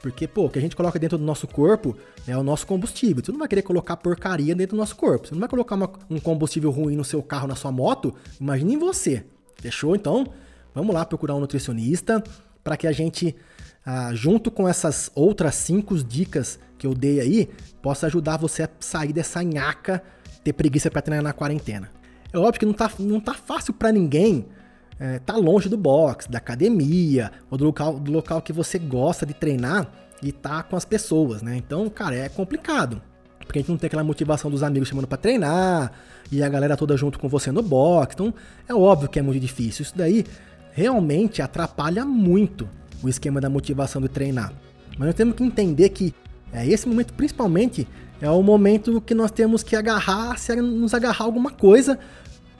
[0.00, 3.22] Porque, pô, o que a gente coloca dentro do nosso corpo é o nosso combustível.
[3.22, 5.26] Você não vai querer colocar porcaria dentro do nosso corpo.
[5.26, 8.14] Você não vai colocar uma, um combustível ruim no seu carro, na sua moto.
[8.40, 9.24] Imagine em você.
[9.56, 9.94] Fechou?
[9.94, 10.26] Então,
[10.74, 12.22] vamos lá procurar um nutricionista
[12.64, 13.36] para que a gente,
[13.84, 17.50] ah, junto com essas outras cinco dicas que eu dei aí,
[17.82, 20.02] possa ajudar você a sair dessa nhaca,
[20.42, 21.90] ter preguiça para treinar na quarentena.
[22.32, 24.46] É óbvio que não tá, não tá fácil para ninguém
[25.00, 29.24] é, tá longe do box, da academia, ou do local, do local que você gosta
[29.24, 29.90] de treinar
[30.22, 31.56] e tá com as pessoas, né?
[31.56, 33.00] Então, cara, é complicado.
[33.38, 35.90] Porque a gente não tem aquela motivação dos amigos chamando para treinar
[36.30, 38.14] e a galera toda junto com você no box.
[38.14, 38.34] Então,
[38.68, 39.82] é óbvio que é muito difícil.
[39.82, 40.24] Isso daí
[40.72, 42.68] realmente atrapalha muito
[43.02, 44.52] o esquema da motivação de treinar.
[44.98, 46.14] Mas nós temos que entender que
[46.52, 47.88] é, esse momento, principalmente,
[48.20, 51.98] é o momento que nós temos que agarrar, se nos agarrar alguma coisa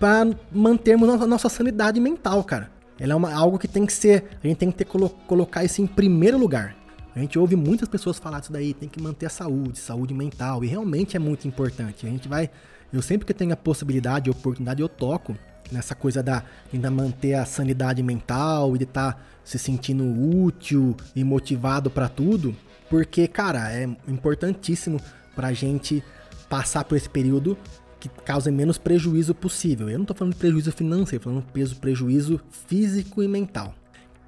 [0.00, 2.70] para mantermos a nossa sanidade mental, cara.
[2.98, 5.62] Ela é uma, algo que tem que ser, a gente tem que ter, colo, colocar
[5.62, 6.74] isso em primeiro lugar.
[7.14, 10.64] A gente ouve muitas pessoas falar disso daí, tem que manter a saúde, saúde mental,
[10.64, 12.06] e realmente é muito importante.
[12.06, 12.48] A gente vai,
[12.90, 15.36] eu sempre que tenho a possibilidade, a oportunidade, eu toco
[15.70, 20.96] nessa coisa da ainda manter a sanidade mental e de estar tá se sentindo útil
[21.14, 22.56] e motivado para tudo,
[22.88, 24.98] porque, cara, é importantíssimo
[25.34, 26.02] pra gente
[26.48, 27.56] passar por esse período
[28.00, 29.88] que cause menos prejuízo possível.
[29.88, 33.74] Eu não estou falando de prejuízo financeiro, estou falando peso, prejuízo físico e mental.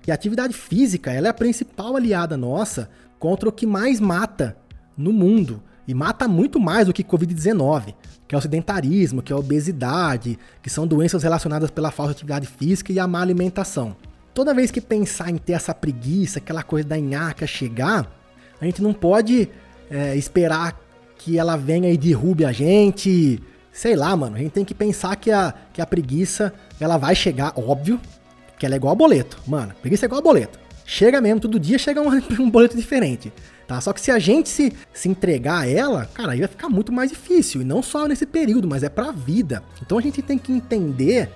[0.07, 4.57] E a atividade física ela é a principal aliada nossa contra o que mais mata
[4.97, 5.63] no mundo.
[5.89, 7.95] E mata muito mais do que Covid-19,
[8.29, 12.19] que é o sedentarismo, que é a obesidade, que são doenças relacionadas pela falta de
[12.19, 13.97] atividade física e a má alimentação.
[14.33, 18.11] Toda vez que pensar em ter essa preguiça, aquela coisa da nhaca chegar,
[18.61, 19.49] a gente não pode
[19.91, 20.81] é, esperar
[21.19, 23.41] que ela venha e derrube a gente,
[23.73, 27.15] Sei lá, mano, a gente tem que pensar que a, que a preguiça, ela vai
[27.15, 27.99] chegar, óbvio,
[28.59, 29.39] que ela é igual a boleto.
[29.47, 30.61] Mano, preguiça é igual a boleto.
[30.85, 33.33] Chega mesmo, todo dia chega um, um boleto diferente.
[33.67, 33.81] Tá?
[33.81, 36.93] Só que se a gente se, se entregar a ela, cara, aí vai ficar muito
[36.93, 37.63] mais difícil.
[37.63, 39.63] E não só nesse período, mas é pra vida.
[39.81, 41.31] Então a gente tem que entender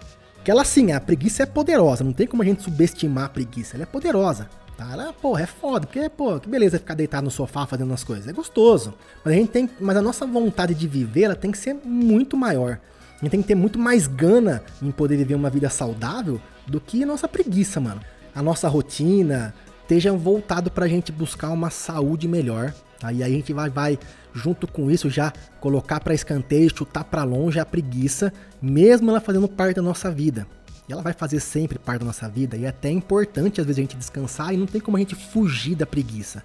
[0.45, 3.77] Que ela sim, a preguiça é poderosa, não tem como a gente subestimar a preguiça,
[3.77, 4.49] ela é poderosa.
[4.79, 8.29] Ela, porra, é foda, porque, pô, que beleza ficar deitado no sofá fazendo as coisas.
[8.29, 8.95] É gostoso.
[9.25, 9.71] Mas a gente tem.
[9.81, 12.79] Mas a nossa vontade de viver, ela tem que ser muito maior.
[13.15, 16.81] A gente tem que ter muito mais gana em poder viver uma vida saudável do
[16.81, 18.01] que a nossa preguiça, mano.
[18.35, 22.75] A nossa rotina esteja voltado pra gente buscar uma saúde melhor.
[22.99, 23.13] Tá?
[23.13, 23.99] E aí a gente vai, vai,
[24.35, 29.49] junto com isso, já colocar para escanteio, chutar para longe a preguiça, mesmo ela fazendo
[29.49, 30.47] parte da nossa vida.
[30.89, 32.57] E ela vai fazer sempre parte da nossa vida.
[32.57, 35.15] E é até importante, às vezes, a gente descansar e não tem como a gente
[35.15, 36.45] fugir da preguiça.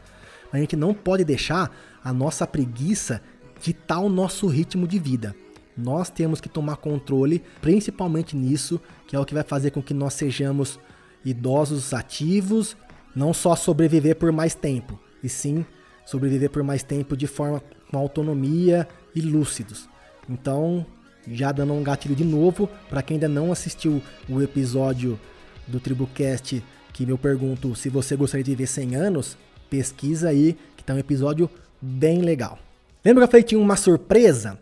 [0.52, 1.72] A gente não pode deixar
[2.04, 3.22] a nossa preguiça
[3.62, 5.36] ditar o nosso ritmo de vida.
[5.78, 9.94] Nós temos que tomar controle, principalmente nisso, que é o que vai fazer com que
[9.94, 10.80] nós sejamos
[11.24, 12.76] idosos ativos,
[13.16, 15.66] não só sobreviver por mais tempo, e sim
[16.06, 19.88] sobreviver por mais tempo de forma com autonomia e lúcidos.
[20.30, 20.86] Então,
[21.28, 25.20] já dando um gatilho de novo, para quem ainda não assistiu o episódio
[25.68, 29.38] do Tribucast que eu pergunto se você gostaria de viver 100 anos,
[29.70, 31.50] pesquisa aí, que tá um episódio
[31.82, 32.60] bem legal.
[33.04, 34.60] Lembra que eu falei que tinha uma surpresa?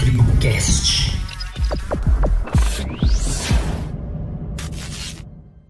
[0.00, 1.18] Tribucast.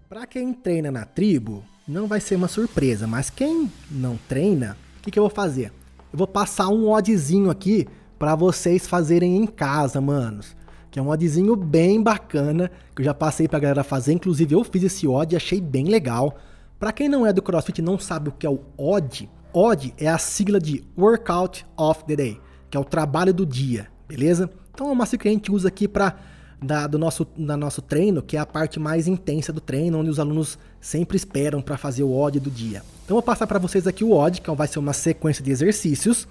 [0.07, 5.01] Para quem treina na tribo, não vai ser uma surpresa, mas quem não treina, o
[5.01, 5.71] que, que eu vou fazer?
[6.11, 7.87] Eu vou passar um oddzinho aqui
[8.19, 10.55] para vocês fazerem em casa, manos.
[10.89, 14.11] Que é um oddzinho bem bacana, que eu já passei pra galera fazer.
[14.11, 16.35] Inclusive, eu fiz esse odd e achei bem legal.
[16.77, 19.93] Para quem não é do CrossFit e não sabe o que é o odd, odd
[19.97, 24.49] é a sigla de Workout of the Day, que é o trabalho do dia, beleza?
[24.73, 26.15] Então é uma sigla que a gente usa aqui para
[26.61, 30.09] da, do nosso, da nosso treino, que é a parte mais intensa do treino, onde
[30.09, 32.83] os alunos sempre esperam para fazer o odd do dia.
[33.03, 35.49] Então eu vou passar para vocês aqui o odd, que vai ser uma sequência de
[35.49, 36.27] exercícios,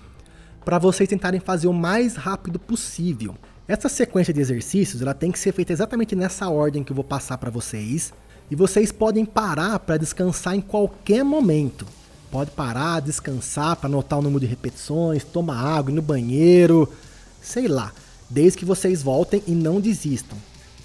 [0.64, 3.34] para vocês tentarem fazer o mais rápido possível.
[3.66, 7.04] Essa sequência de exercícios, ela tem que ser feita exatamente nessa ordem que eu vou
[7.04, 8.12] passar para vocês,
[8.50, 11.86] e vocês podem parar para descansar em qualquer momento.
[12.30, 16.88] Pode parar, descansar para anotar o número de repetições, tomar água, ir no banheiro,
[17.40, 17.92] sei lá
[18.30, 20.38] desde que vocês voltem e não desistam.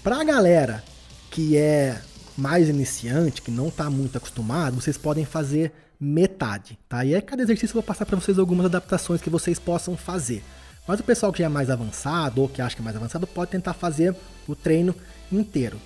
[0.04, 0.84] Para a galera
[1.30, 2.02] que é
[2.38, 7.06] mais iniciante, que não está muito acostumado, vocês podem fazer metade, tá?
[7.06, 10.44] E aí cada exercício eu vou passar para vocês algumas adaptações que vocês possam fazer.
[10.88, 13.26] Mas o pessoal que já é mais avançado ou que acha que é mais avançado
[13.26, 14.16] pode tentar fazer
[14.48, 14.94] o treino
[15.32, 15.80] inteiro.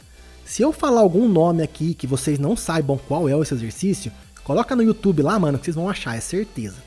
[0.45, 4.11] Se eu falar algum nome aqui que vocês não saibam qual é esse exercício,
[4.43, 6.77] coloca no YouTube lá, mano, que vocês vão achar, é certeza.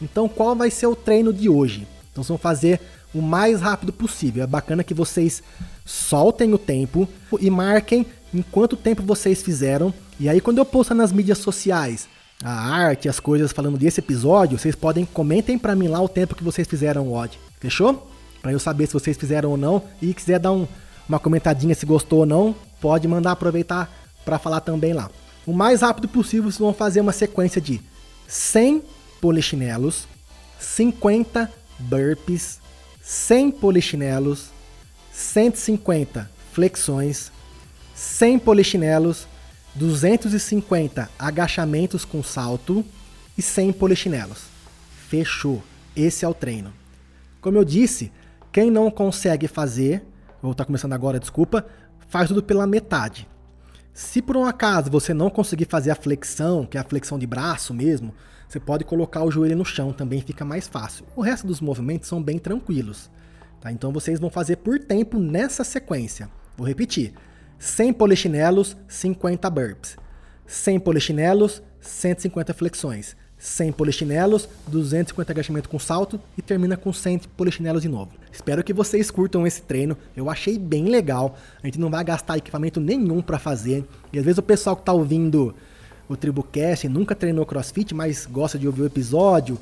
[0.00, 1.86] Então, qual vai ser o treino de hoje?
[2.10, 2.80] Então, vocês vão fazer
[3.14, 4.42] o mais rápido possível.
[4.42, 5.42] É bacana que vocês
[5.84, 7.08] soltem o tempo
[7.40, 9.92] e marquem em quanto tempo vocês fizeram.
[10.18, 12.08] E aí quando eu postar nas mídias sociais
[12.42, 16.34] a arte, as coisas falando desse episódio, vocês podem comentem para mim lá o tempo
[16.34, 17.38] que vocês fizeram o odd.
[17.60, 18.10] Fechou?
[18.40, 20.66] Para eu saber se vocês fizeram ou não e quiser dar um,
[21.08, 23.90] uma comentadinha se gostou ou não, pode mandar aproveitar
[24.24, 25.10] para falar também lá.
[25.46, 27.80] O mais rápido possível, vocês vão fazer uma sequência de
[28.26, 28.82] 100
[29.20, 30.06] polichinelos,
[30.58, 32.61] 50 burpees,
[33.02, 34.50] 100 polichinelos,
[35.12, 37.32] 150 flexões,
[37.94, 39.26] 100 polichinelos,
[39.74, 42.84] 250 agachamentos com salto
[43.36, 44.44] e 100 polichinelos.
[45.08, 45.62] Fechou.
[45.96, 46.72] Esse é o treino.
[47.40, 48.12] Como eu disse,
[48.52, 50.04] quem não consegue fazer,
[50.40, 51.66] vou estar começando agora, desculpa,
[52.08, 53.28] faz tudo pela metade.
[53.92, 57.26] Se por um acaso você não conseguir fazer a flexão, que é a flexão de
[57.26, 58.14] braço mesmo,
[58.52, 61.06] você pode colocar o joelho no chão, também fica mais fácil.
[61.16, 63.10] O resto dos movimentos são bem tranquilos.
[63.58, 63.72] Tá?
[63.72, 66.28] Então vocês vão fazer por tempo nessa sequência.
[66.54, 67.14] Vou repetir:
[67.58, 69.96] 100 polichinelos, 50 burpees.
[70.46, 73.16] 100 polichinelos, 150 flexões.
[73.38, 78.12] 100 polichinelos, 250 agachamento com salto e termina com 100 polichinelos de novo.
[78.30, 79.96] Espero que vocês curtam esse treino.
[80.14, 81.38] Eu achei bem legal.
[81.62, 83.82] A gente não vai gastar equipamento nenhum para fazer.
[84.12, 85.54] E às vezes o pessoal que tá ouvindo
[86.12, 89.58] o Tribucast, nunca treinou crossfit, mas gosta de ouvir o episódio.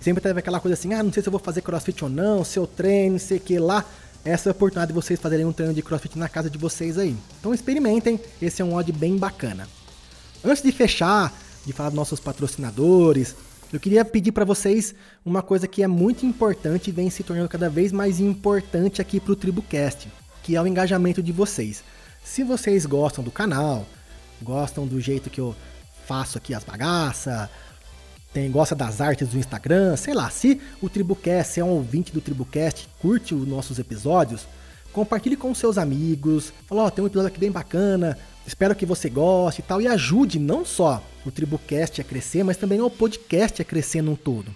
[0.00, 2.44] Sempre teve aquela coisa assim: ah, não sei se eu vou fazer crossfit ou não,
[2.44, 3.84] se eu treino, sei que lá.
[4.24, 6.96] Essa é a oportunidade de vocês fazerem um treino de crossfit na casa de vocês
[6.96, 7.16] aí.
[7.40, 9.66] Então experimentem, esse é um odd bem bacana.
[10.44, 11.32] Antes de fechar,
[11.66, 13.34] de falar dos nossos patrocinadores,
[13.72, 14.94] eu queria pedir para vocês
[15.24, 19.18] uma coisa que é muito importante e vem se tornando cada vez mais importante aqui
[19.18, 20.08] para o Tribucast,
[20.42, 21.82] que é o engajamento de vocês.
[22.22, 23.86] Se vocês gostam do canal,
[24.42, 25.54] gostam do jeito que eu
[26.06, 27.48] faço aqui as bagaças,
[28.32, 32.20] tem, gosta das artes do Instagram, sei lá, se o Tribucast é um ouvinte do
[32.20, 34.46] Tribucast, curte os nossos episódios,
[34.92, 38.86] compartilhe com seus amigos, fala, ó, oh, tem um episódio aqui bem bacana, espero que
[38.86, 42.90] você goste e tal, e ajude não só o Tribucast a crescer, mas também o
[42.90, 44.54] podcast a crescer num todo.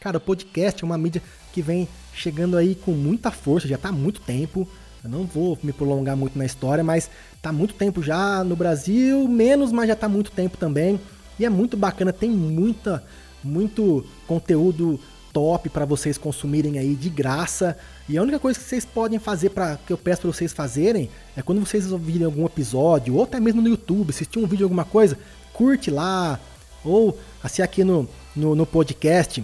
[0.00, 1.22] Cara, o podcast é uma mídia
[1.52, 4.66] que vem chegando aí com muita força, já está há muito tempo.
[5.04, 7.08] Eu não vou me prolongar muito na história, mas
[7.42, 11.00] há muito tempo já no Brasil, menos, mas já há muito tempo também.
[11.38, 13.02] E é muito bacana, tem muita,
[13.42, 15.00] muito conteúdo
[15.32, 17.76] top para vocês consumirem aí de graça.
[18.08, 21.10] E a única coisa que vocês podem fazer para que eu peço para vocês fazerem
[21.36, 24.84] é quando vocês ouvirem algum episódio ou até mesmo no YouTube, assistir um vídeo alguma
[24.84, 25.18] coisa,
[25.52, 26.38] curte lá
[26.84, 29.42] ou assim aqui no, no, no podcast.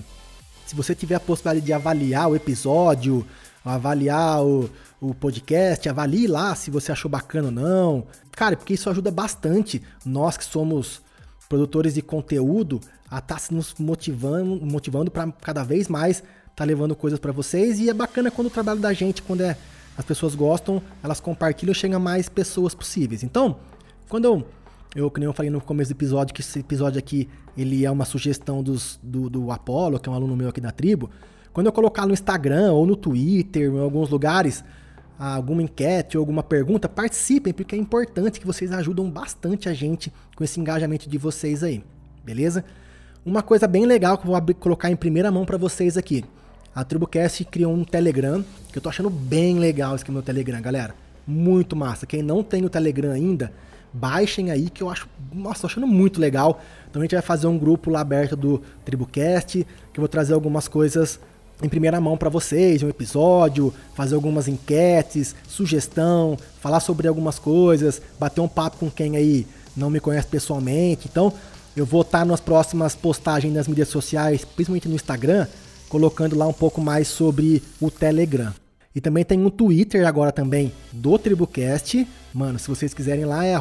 [0.67, 3.27] Se você tiver a possibilidade de avaliar o episódio,
[3.65, 4.69] avaliar o,
[5.01, 8.07] o podcast, avalie lá se você achou bacana ou não.
[8.33, 11.03] Cara, porque isso ajuda bastante nós que somos
[11.49, 12.81] produtores de conteúdo
[13.11, 16.23] a estar tá nos motivando, motivando para cada vez mais
[16.55, 19.57] tá levando coisas para vocês e é bacana quando o trabalho da gente, quando é,
[19.97, 23.23] as pessoas gostam, elas compartilham, chega a mais pessoas possíveis.
[23.23, 23.61] Então,
[24.09, 24.47] quando eu
[24.97, 27.91] eu, que nem eu falei no começo do episódio, que esse episódio aqui, ele é
[27.91, 31.11] uma sugestão dos, do, do Apollo, que é um aluno meu aqui da tribo.
[31.53, 34.65] Quando eu colocar no Instagram ou no Twitter, em alguns lugares,
[35.19, 40.13] alguma enquete ou alguma pergunta, participem, porque é importante que vocês ajudam bastante a gente
[40.37, 41.83] com esse engajamento de vocês aí,
[42.25, 42.65] beleza?
[43.27, 46.25] Uma coisa bem legal que eu vou colocar em primeira mão para vocês aqui.
[46.75, 50.95] A TribuCast criou um Telegram, que eu tô achando bem legal esse aqui Telegram, galera.
[51.27, 52.07] Muito massa.
[52.07, 53.53] Quem não tem o Telegram ainda,
[53.93, 56.61] baixem aí que eu acho, nossa, tô achando muito legal.
[56.89, 60.35] Então a gente vai fazer um grupo lá aberto do TribuCast, que eu vou trazer
[60.35, 61.19] algumas coisas
[61.63, 68.01] em primeira mão para vocês, um episódio, fazer algumas enquetes, sugestão, falar sobre algumas coisas,
[68.19, 69.47] bater um papo com quem aí
[69.77, 71.09] não me conhece pessoalmente.
[71.11, 71.33] Então,
[71.77, 75.47] eu vou estar nas próximas postagens nas mídias sociais, principalmente no Instagram,
[75.89, 78.53] colocando lá um pouco mais sobre o Telegram.
[78.95, 82.07] E também tem um Twitter agora também do Tribucast.
[82.35, 83.55] Mano, se vocês quiserem lá é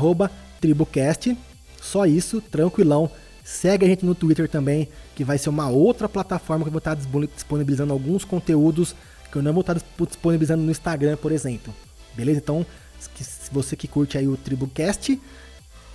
[0.60, 1.38] @tribucast.
[1.82, 3.10] Só isso, tranquilão.
[3.48, 6.80] Segue a gente no Twitter também, que vai ser uma outra plataforma que eu vou
[6.80, 8.94] estar disponibilizando alguns conteúdos
[9.32, 11.74] que eu não vou estar disponibilizando no Instagram, por exemplo.
[12.14, 12.40] Beleza?
[12.40, 12.66] Então,
[13.00, 15.18] se você que curte aí o Tribucast,